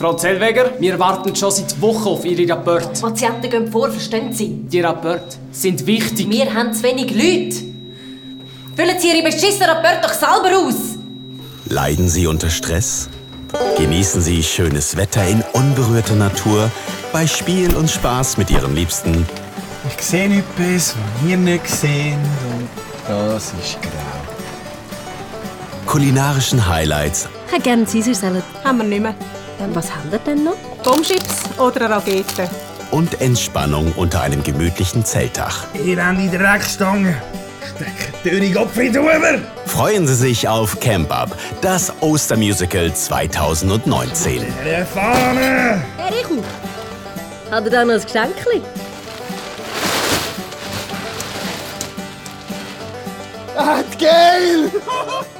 Frau 0.00 0.14
Zellweger, 0.14 0.70
wir 0.78 0.98
warten 0.98 1.36
schon 1.36 1.50
seit 1.50 1.78
Wochen 1.78 2.08
auf 2.08 2.24
Ihre 2.24 2.50
Rapporte. 2.50 2.98
Patienten 2.98 3.50
gehen 3.50 3.70
vor, 3.70 3.90
verstehen 3.90 4.32
Sie? 4.32 4.48
Die 4.48 4.80
Rapporte 4.80 5.36
sind 5.52 5.86
wichtig. 5.86 6.26
Wir 6.30 6.54
haben 6.54 6.72
zu 6.72 6.84
wenig 6.84 7.10
Leute. 7.10 7.64
Füllen 8.74 8.98
Sie 8.98 9.08
Ihre 9.08 9.22
beschissenen 9.22 9.68
Rapporte 9.68 10.00
doch 10.00 10.14
selber 10.14 10.56
aus. 10.56 10.96
Leiden 11.66 12.08
Sie 12.08 12.26
unter 12.26 12.48
Stress? 12.48 13.10
Genießen 13.76 14.22
Sie 14.22 14.42
schönes 14.42 14.96
Wetter 14.96 15.22
in 15.28 15.44
unberührter 15.52 16.14
Natur 16.14 16.70
bei 17.12 17.26
Spiel 17.26 17.76
und 17.76 17.90
Spaß 17.90 18.38
mit 18.38 18.50
Ihren 18.50 18.74
Liebsten. 18.74 19.26
Ich 19.86 20.02
sehe 20.02 20.24
etwas, 20.38 20.94
was 20.94 21.28
wir 21.28 21.36
nicht 21.36 21.68
sehen 21.68 22.20
und 22.54 22.70
das 23.06 23.52
ist 23.62 23.76
grau. 23.82 23.90
Kulinarischen 25.84 26.66
Highlights. 26.66 27.28
Ich 27.48 27.52
hätte 27.52 27.62
gerne 27.64 27.84
Caesar 27.84 28.14
Salad. 28.14 28.44
Haben 28.64 28.78
wir 28.78 28.84
nicht 28.84 29.02
mehr. 29.02 29.14
Was 29.68 29.94
haben 29.94 30.10
wir 30.10 30.18
denn 30.20 30.44
noch? 30.44 30.56
Bombschips 30.82 31.42
oder 31.58 31.84
eine 31.84 31.94
Rakete? 31.96 32.48
Und 32.90 33.20
Entspannung 33.20 33.92
unter 33.92 34.22
einem 34.22 34.42
gemütlichen 34.42 35.04
Zeltdach. 35.04 35.66
Elende 35.74 36.36
Dreckstange. 36.36 37.14
Stecken 37.76 38.22
Töne 38.22 38.50
Gottfried 38.52 38.96
Huber. 38.96 39.38
Freuen 39.66 40.06
Sie 40.06 40.14
sich 40.14 40.48
auf 40.48 40.80
Camp 40.80 41.12
Up, 41.12 41.36
das 41.60 41.92
Ostermusical 42.00 42.92
2019. 42.92 44.42
Der 44.64 44.86
Fahne. 44.86 45.82
Herr 45.98 46.10
Richu, 46.10 46.42
hat 47.50 47.64
er 47.64 47.70
da 47.70 47.84
noch 47.84 47.94
ein 47.94 48.00
Geschenkchen? 48.00 48.62
Ah, 53.56 53.82
geil! 53.98 54.70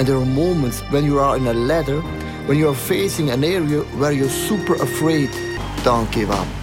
And 0.00 0.08
there 0.08 0.16
are 0.16 0.24
moments 0.24 0.80
when 0.88 1.04
you 1.04 1.18
are 1.18 1.36
in 1.36 1.46
a 1.46 1.52
ladder, 1.52 2.00
when 2.46 2.56
you 2.56 2.70
are 2.70 2.74
facing 2.74 3.28
an 3.28 3.44
area 3.44 3.82
where 4.00 4.12
you're 4.12 4.30
super 4.30 4.72
afraid. 4.76 5.28
Don't 5.84 6.10
give 6.10 6.30
up. 6.30 6.59